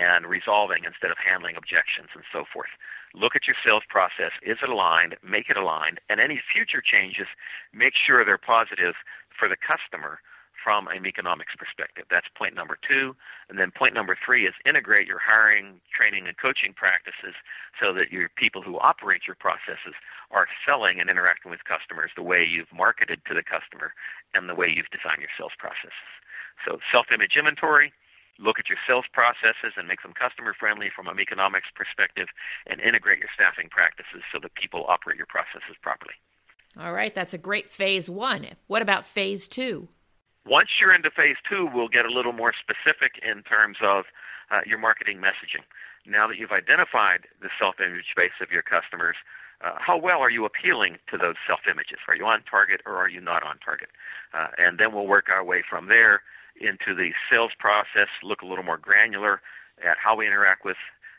and 0.00 0.26
resolving 0.26 0.84
instead 0.84 1.10
of 1.10 1.18
handling 1.18 1.56
objections 1.56 2.08
and 2.14 2.24
so 2.32 2.44
forth. 2.52 2.70
Look 3.14 3.34
at 3.34 3.46
your 3.46 3.56
sales 3.64 3.82
process. 3.88 4.30
Is 4.42 4.58
it 4.62 4.68
aligned? 4.68 5.16
Make 5.22 5.50
it 5.50 5.56
aligned. 5.56 6.00
And 6.08 6.20
any 6.20 6.40
future 6.40 6.80
changes, 6.80 7.26
make 7.72 7.94
sure 7.94 8.24
they're 8.24 8.38
positive 8.38 8.94
for 9.28 9.48
the 9.48 9.56
customer 9.56 10.20
from 10.62 10.88
an 10.88 11.06
economics 11.06 11.54
perspective. 11.56 12.04
That's 12.10 12.26
point 12.36 12.54
number 12.54 12.78
two. 12.86 13.16
And 13.48 13.58
then 13.58 13.70
point 13.70 13.94
number 13.94 14.16
three 14.24 14.46
is 14.46 14.54
integrate 14.66 15.08
your 15.08 15.18
hiring, 15.18 15.80
training, 15.92 16.26
and 16.26 16.36
coaching 16.36 16.72
practices 16.72 17.34
so 17.80 17.92
that 17.94 18.12
your 18.12 18.28
people 18.36 18.62
who 18.62 18.78
operate 18.78 19.22
your 19.26 19.36
processes 19.36 19.94
are 20.30 20.46
selling 20.66 21.00
and 21.00 21.08
interacting 21.08 21.50
with 21.50 21.64
customers 21.64 22.10
the 22.14 22.22
way 22.22 22.44
you've 22.44 22.72
marketed 22.72 23.22
to 23.26 23.34
the 23.34 23.42
customer 23.42 23.94
and 24.34 24.48
the 24.48 24.54
way 24.54 24.68
you've 24.68 24.90
designed 24.90 25.20
your 25.20 25.30
sales 25.36 25.52
processes. 25.58 25.92
So 26.66 26.78
self-image 26.92 27.36
inventory, 27.36 27.92
look 28.40 28.58
at 28.58 28.68
your 28.68 28.78
sales 28.86 29.04
processes 29.12 29.74
and 29.76 29.86
make 29.86 30.02
them 30.02 30.12
customer 30.12 30.54
friendly 30.58 30.90
from 30.94 31.06
an 31.08 31.20
economics 31.20 31.68
perspective 31.74 32.28
and 32.66 32.80
integrate 32.80 33.18
your 33.18 33.28
staffing 33.34 33.68
practices 33.68 34.22
so 34.32 34.38
that 34.40 34.54
people 34.54 34.84
operate 34.88 35.16
your 35.16 35.26
processes 35.26 35.76
properly. 35.80 36.14
All 36.78 36.92
right, 36.92 37.14
that's 37.14 37.34
a 37.34 37.38
great 37.38 37.68
phase 37.68 38.08
one. 38.08 38.46
What 38.66 38.82
about 38.82 39.04
phase 39.04 39.48
two? 39.48 39.88
Once 40.46 40.70
you're 40.80 40.94
into 40.94 41.10
phase 41.10 41.36
two, 41.48 41.68
we'll 41.72 41.88
get 41.88 42.06
a 42.06 42.10
little 42.10 42.32
more 42.32 42.52
specific 42.58 43.20
in 43.22 43.42
terms 43.42 43.76
of 43.82 44.04
uh, 44.50 44.60
your 44.66 44.78
marketing 44.78 45.18
messaging. 45.18 45.62
Now 46.06 46.26
that 46.28 46.38
you've 46.38 46.52
identified 46.52 47.26
the 47.42 47.50
self-image 47.58 48.14
base 48.16 48.30
of 48.40 48.50
your 48.50 48.62
customers, 48.62 49.16
uh, 49.60 49.72
how 49.78 49.98
well 49.98 50.20
are 50.20 50.30
you 50.30 50.46
appealing 50.46 50.96
to 51.10 51.18
those 51.18 51.34
self-images? 51.46 51.98
Are 52.08 52.16
you 52.16 52.24
on 52.24 52.42
target 52.50 52.80
or 52.86 52.96
are 52.96 53.08
you 53.08 53.20
not 53.20 53.42
on 53.42 53.58
target? 53.58 53.90
Uh, 54.32 54.48
and 54.56 54.78
then 54.78 54.94
we'll 54.94 55.06
work 55.06 55.28
our 55.28 55.44
way 55.44 55.62
from 55.68 55.88
there 55.88 56.22
into 56.60 56.94
the 56.94 57.12
sales 57.30 57.52
process, 57.58 58.08
look 58.22 58.42
a 58.42 58.46
little 58.46 58.64
more 58.64 58.78
granular 58.78 59.40
at 59.82 59.96
how 59.98 60.16
we 60.16 60.26
interact 60.26 60.64
with 60.64 60.76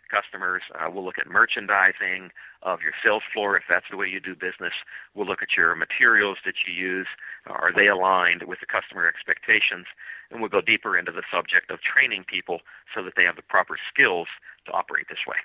customers. 0.10 0.62
Uh, 0.75 0.89
we'll 0.91 1.06
look 1.06 1.17
at 1.17 1.27
merchandising 1.27 2.32
of 2.63 2.82
your 2.82 2.91
sales 3.04 3.23
floor 3.34 3.56
if 3.56 3.63
that's 3.67 3.86
the 3.89 3.97
way 3.97 4.08
you 4.08 4.19
do 4.19 4.36
business. 4.36 4.73
We'll 5.15 5.25
look 5.25 5.41
at 5.41 5.56
your 5.56 5.73
materials 5.75 6.38
that 6.45 6.67
you 6.67 6.73
use. 6.73 7.08
Are 7.47 7.71
they 7.73 7.88
aligned 7.88 8.43
with 8.43 8.60
the 8.60 8.65
customer 8.65 9.08
expectations? 9.08 9.88
And 10.30 10.41
we'll 10.41 10.49
go 10.49 10.62
deeper 10.62 10.97
into 10.97 11.12
the 11.12 11.23
subject 11.32 11.71
of 11.71 11.82
training 11.82 12.25
people 12.25 12.62
so 12.93 13.01
that 13.04 13.15
they 13.15 13.23
have 13.23 13.38
the 13.38 13.41
proper 13.41 13.77
skills 13.91 14.27
to 14.65 14.71
operate 14.71 15.08
this 15.10 15.25
way. 15.25 15.38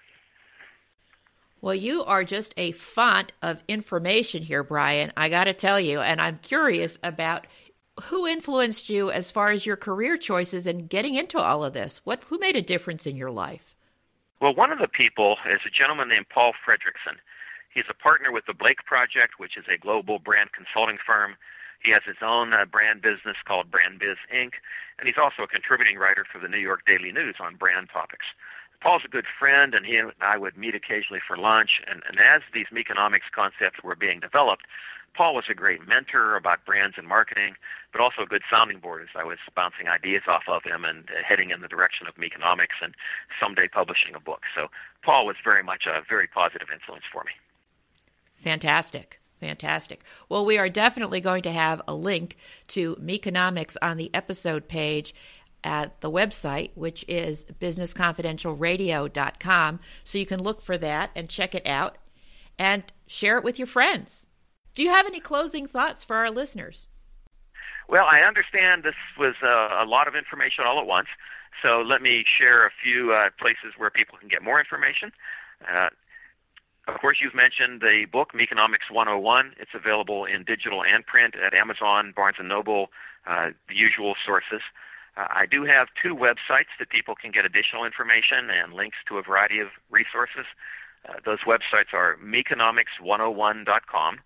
Well, 1.62 1.74
you 1.74 2.04
are 2.04 2.22
just 2.22 2.52
a 2.56 2.72
font 2.72 3.32
of 3.42 3.64
information 3.66 4.42
here, 4.42 4.62
Brian. 4.62 5.12
I 5.16 5.28
got 5.28 5.44
to 5.44 5.54
tell 5.54 5.80
you, 5.80 6.00
and 6.00 6.20
I'm 6.20 6.38
curious 6.42 6.98
about 7.02 7.46
who 8.04 8.26
influenced 8.26 8.88
you 8.88 9.10
as 9.10 9.30
far 9.30 9.50
as 9.50 9.66
your 9.66 9.76
career 9.76 10.16
choices 10.16 10.66
and 10.66 10.88
getting 10.88 11.14
into 11.14 11.38
all 11.38 11.64
of 11.64 11.72
this? 11.72 12.00
What 12.04 12.24
who 12.24 12.38
made 12.38 12.56
a 12.56 12.62
difference 12.62 13.06
in 13.06 13.16
your 13.16 13.30
life? 13.30 13.74
Well, 14.40 14.54
one 14.54 14.70
of 14.70 14.78
the 14.78 14.88
people 14.88 15.36
is 15.48 15.60
a 15.66 15.70
gentleman 15.70 16.08
named 16.08 16.28
Paul 16.28 16.52
Fredrickson. 16.52 17.16
He's 17.72 17.84
a 17.88 17.94
partner 17.94 18.30
with 18.30 18.46
the 18.46 18.54
Blake 18.54 18.84
Project, 18.84 19.38
which 19.38 19.56
is 19.56 19.64
a 19.68 19.78
global 19.78 20.18
brand 20.18 20.52
consulting 20.52 20.98
firm. 21.04 21.36
He 21.82 21.90
has 21.90 22.02
his 22.04 22.16
own 22.20 22.52
uh, 22.52 22.64
brand 22.64 23.02
business 23.02 23.36
called 23.44 23.70
Brand 23.70 23.98
Biz 23.98 24.16
Inc., 24.34 24.52
and 24.98 25.06
he's 25.06 25.18
also 25.18 25.42
a 25.42 25.46
contributing 25.46 25.98
writer 25.98 26.24
for 26.30 26.38
the 26.38 26.48
New 26.48 26.58
York 26.58 26.86
Daily 26.86 27.12
News 27.12 27.36
on 27.38 27.56
brand 27.56 27.88
topics. 27.92 28.26
Paul's 28.80 29.02
a 29.04 29.08
good 29.08 29.26
friend, 29.38 29.74
and 29.74 29.84
he 29.84 29.96
and 29.96 30.12
I 30.20 30.38
would 30.38 30.56
meet 30.56 30.74
occasionally 30.74 31.20
for 31.26 31.36
lunch. 31.36 31.80
And, 31.86 32.02
and 32.08 32.18
as 32.18 32.42
these 32.52 32.66
Meconomics 32.70 33.26
concepts 33.30 33.82
were 33.82 33.96
being 33.96 34.20
developed, 34.20 34.66
Paul 35.16 35.34
was 35.34 35.46
a 35.48 35.54
great 35.54 35.88
mentor 35.88 36.36
about 36.36 36.66
brands 36.66 36.98
and 36.98 37.08
marketing, 37.08 37.54
but 37.90 38.02
also 38.02 38.20
a 38.22 38.26
good 38.26 38.42
sounding 38.50 38.78
board 38.78 39.02
as 39.02 39.08
I 39.14 39.24
was 39.24 39.38
bouncing 39.54 39.88
ideas 39.88 40.24
off 40.28 40.42
of 40.46 40.62
him 40.62 40.84
and 40.84 41.08
uh, 41.08 41.22
heading 41.26 41.48
in 41.50 41.62
the 41.62 41.68
direction 41.68 42.06
of 42.06 42.18
Meconomics 42.18 42.76
and 42.82 42.94
someday 43.40 43.66
publishing 43.66 44.14
a 44.14 44.20
book. 44.20 44.42
So 44.54 44.68
Paul 45.02 45.24
was 45.26 45.36
very 45.42 45.62
much 45.62 45.86
a 45.86 46.02
very 46.06 46.26
positive 46.26 46.68
influence 46.72 47.04
for 47.10 47.24
me. 47.24 47.30
Fantastic. 48.42 49.20
Fantastic. 49.40 50.04
Well, 50.28 50.44
we 50.44 50.58
are 50.58 50.68
definitely 50.68 51.20
going 51.20 51.42
to 51.42 51.52
have 51.52 51.80
a 51.86 51.94
link 51.94 52.36
to 52.68 52.96
Meconomics 53.00 53.76
on 53.82 53.96
the 53.96 54.10
episode 54.14 54.68
page 54.68 55.14
at 55.62 56.00
the 56.00 56.10
website, 56.10 56.70
which 56.74 57.04
is 57.08 57.44
businessconfidentialradio.com. 57.60 59.80
So 60.04 60.18
you 60.18 60.26
can 60.26 60.42
look 60.42 60.62
for 60.62 60.78
that 60.78 61.10
and 61.14 61.28
check 61.28 61.54
it 61.54 61.66
out 61.66 61.98
and 62.58 62.82
share 63.06 63.36
it 63.36 63.44
with 63.44 63.58
your 63.58 63.66
friends. 63.66 64.25
Do 64.76 64.82
you 64.82 64.90
have 64.90 65.06
any 65.06 65.20
closing 65.20 65.66
thoughts 65.66 66.04
for 66.04 66.16
our 66.16 66.30
listeners? 66.30 66.86
Well, 67.88 68.04
I 68.10 68.20
understand 68.20 68.82
this 68.82 68.94
was 69.18 69.34
uh, 69.42 69.70
a 69.80 69.86
lot 69.86 70.06
of 70.06 70.14
information 70.14 70.64
all 70.66 70.78
at 70.78 70.86
once, 70.86 71.08
so 71.62 71.80
let 71.80 72.02
me 72.02 72.24
share 72.26 72.66
a 72.66 72.70
few 72.82 73.14
uh, 73.14 73.30
places 73.40 73.72
where 73.78 73.88
people 73.88 74.18
can 74.18 74.28
get 74.28 74.42
more 74.42 74.58
information. 74.60 75.12
Uh, 75.66 75.88
of 76.88 77.00
course, 77.00 77.22
you've 77.22 77.34
mentioned 77.34 77.80
the 77.80 78.04
book, 78.04 78.34
Meconomics 78.34 78.90
101. 78.90 79.54
It's 79.58 79.70
available 79.72 80.26
in 80.26 80.44
digital 80.44 80.84
and 80.84 81.06
print 81.06 81.36
at 81.36 81.54
Amazon, 81.54 82.12
Barnes 82.14 82.36
& 82.40 82.42
Noble, 82.44 82.90
uh, 83.26 83.52
the 83.70 83.76
usual 83.76 84.14
sources. 84.26 84.60
Uh, 85.16 85.26
I 85.30 85.46
do 85.46 85.64
have 85.64 85.88
two 86.02 86.14
websites 86.14 86.76
that 86.78 86.90
people 86.90 87.14
can 87.14 87.30
get 87.30 87.46
additional 87.46 87.86
information 87.86 88.50
and 88.50 88.74
links 88.74 88.98
to 89.08 89.16
a 89.16 89.22
variety 89.22 89.58
of 89.58 89.68
resources. 89.88 90.44
Those 91.24 91.38
websites 91.46 91.94
are 91.94 92.18
meconomics101.com 92.22 94.18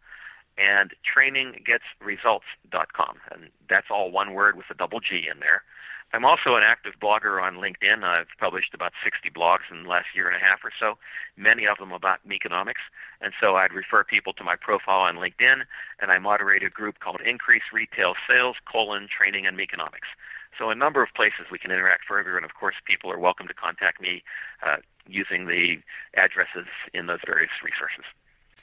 and 0.61 0.93
traininggetsresults.com. 1.17 3.17
And 3.33 3.49
that's 3.69 3.87
all 3.91 4.11
one 4.11 4.35
word 4.35 4.57
with 4.57 4.67
a 4.71 4.75
double 4.75 5.01
G 5.01 5.27
in 5.31 5.39
there. 5.41 5.63
I'm 6.13 6.25
also 6.25 6.57
an 6.57 6.65
active 6.65 6.95
blogger 7.01 7.41
on 7.41 7.59
LinkedIn. 7.59 8.03
I've 8.03 8.27
published 8.39 8.75
about 8.75 8.93
60 9.05 9.31
blogs 9.31 9.71
in 9.71 9.85
the 9.85 9.89
last 9.89 10.07
year 10.15 10.27
and 10.27 10.35
a 10.35 10.41
half 10.45 10.65
or 10.65 10.73
so, 10.79 10.99
many 11.37 11.69
of 11.69 11.79
them 11.79 11.93
about 11.93 12.27
Meconomics. 12.27 12.81
And 13.21 13.33
so 13.41 13.55
I'd 13.55 13.73
refer 13.73 14.03
people 14.03 14.33
to 14.35 14.43
my 14.43 14.57
profile 14.57 15.03
on 15.03 15.15
LinkedIn, 15.17 15.63
and 16.01 16.11
I 16.11 16.19
moderate 16.19 16.65
a 16.65 16.71
group 16.71 16.99
called 16.99 17.21
Increase 17.21 17.63
Retail 17.73 18.17
Sales, 18.29 18.57
colon, 18.71 19.07
Training 19.09 19.47
and 19.47 19.57
Meconomics. 19.57 20.09
So 20.59 20.71
a 20.71 20.75
number 20.75 21.01
of 21.01 21.15
places 21.15 21.47
we 21.51 21.59
can 21.59 21.71
interact 21.71 22.07
further, 22.07 22.37
and 22.37 22.45
of 22.45 22.55
course 22.55 22.75
people 22.85 23.13
are 23.13 23.19
welcome 23.19 23.47
to 23.47 23.55
contact 23.55 24.01
me 24.01 24.25
uh, 24.67 24.79
using 25.07 25.47
the 25.47 25.81
addresses 26.15 26.67
in 26.93 27.07
those 27.07 27.21
various 27.25 27.53
resources. 27.63 28.05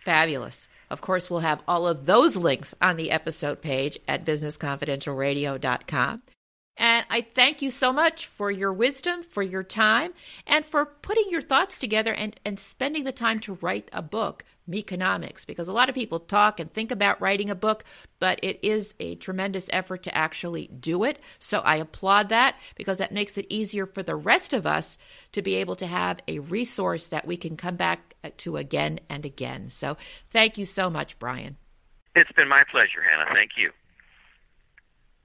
Fabulous. 0.07 0.69
Of 0.89 1.01
course, 1.01 1.29
we'll 1.29 1.41
have 1.41 1.61
all 1.67 1.85
of 1.85 2.05
those 2.05 2.37
links 2.37 2.73
on 2.81 2.95
the 2.95 3.11
episode 3.11 3.61
page 3.61 3.99
at 4.07 4.23
businessconfidentialradio.com. 4.23 6.23
And 6.77 7.05
I 7.09 7.19
thank 7.19 7.61
you 7.61 7.69
so 7.69 7.91
much 7.91 8.25
for 8.25 8.49
your 8.49 8.71
wisdom, 8.71 9.21
for 9.21 9.43
your 9.43 9.63
time, 9.63 10.13
and 10.45 10.63
for 10.63 10.85
putting 10.85 11.25
your 11.29 11.41
thoughts 11.41 11.77
together 11.77 12.13
and, 12.13 12.39
and 12.45 12.57
spending 12.57 13.03
the 13.03 13.11
time 13.11 13.41
to 13.41 13.55
write 13.55 13.89
a 13.91 14.01
book 14.01 14.45
Meconomics 14.65 15.43
because 15.43 15.67
a 15.67 15.73
lot 15.73 15.89
of 15.89 15.95
people 15.95 16.19
talk 16.19 16.59
and 16.59 16.71
think 16.71 16.91
about 16.91 17.19
writing 17.19 17.49
a 17.49 17.55
book, 17.55 17.83
but 18.19 18.39
it 18.43 18.59
is 18.61 18.95
a 19.01 19.15
tremendous 19.15 19.67
effort 19.71 20.03
to 20.03 20.15
actually 20.15 20.67
do 20.67 21.03
it. 21.03 21.19
So 21.39 21.59
I 21.59 21.77
applaud 21.77 22.29
that 22.29 22.55
because 22.75 22.99
that 22.99 23.11
makes 23.11 23.37
it 23.37 23.47
easier 23.49 23.85
for 23.85 24.03
the 24.03 24.15
rest 24.15 24.53
of 24.53 24.65
us 24.65 24.97
to 25.31 25.41
be 25.41 25.55
able 25.55 25.75
to 25.77 25.87
have 25.87 26.19
a 26.27 26.39
resource 26.39 27.07
that 27.07 27.27
we 27.27 27.37
can 27.37 27.57
come 27.57 27.75
back 27.75 28.06
to 28.37 28.57
again 28.57 28.99
and 29.09 29.25
again. 29.25 29.69
So 29.69 29.97
thank 30.29 30.57
you 30.57 30.65
so 30.65 30.89
much, 30.89 31.19
Brian. 31.19 31.57
It's 32.15 32.31
been 32.31 32.47
my 32.47 32.63
pleasure, 32.69 33.01
Hanna. 33.01 33.25
Thank 33.33 33.51
you. 33.57 33.71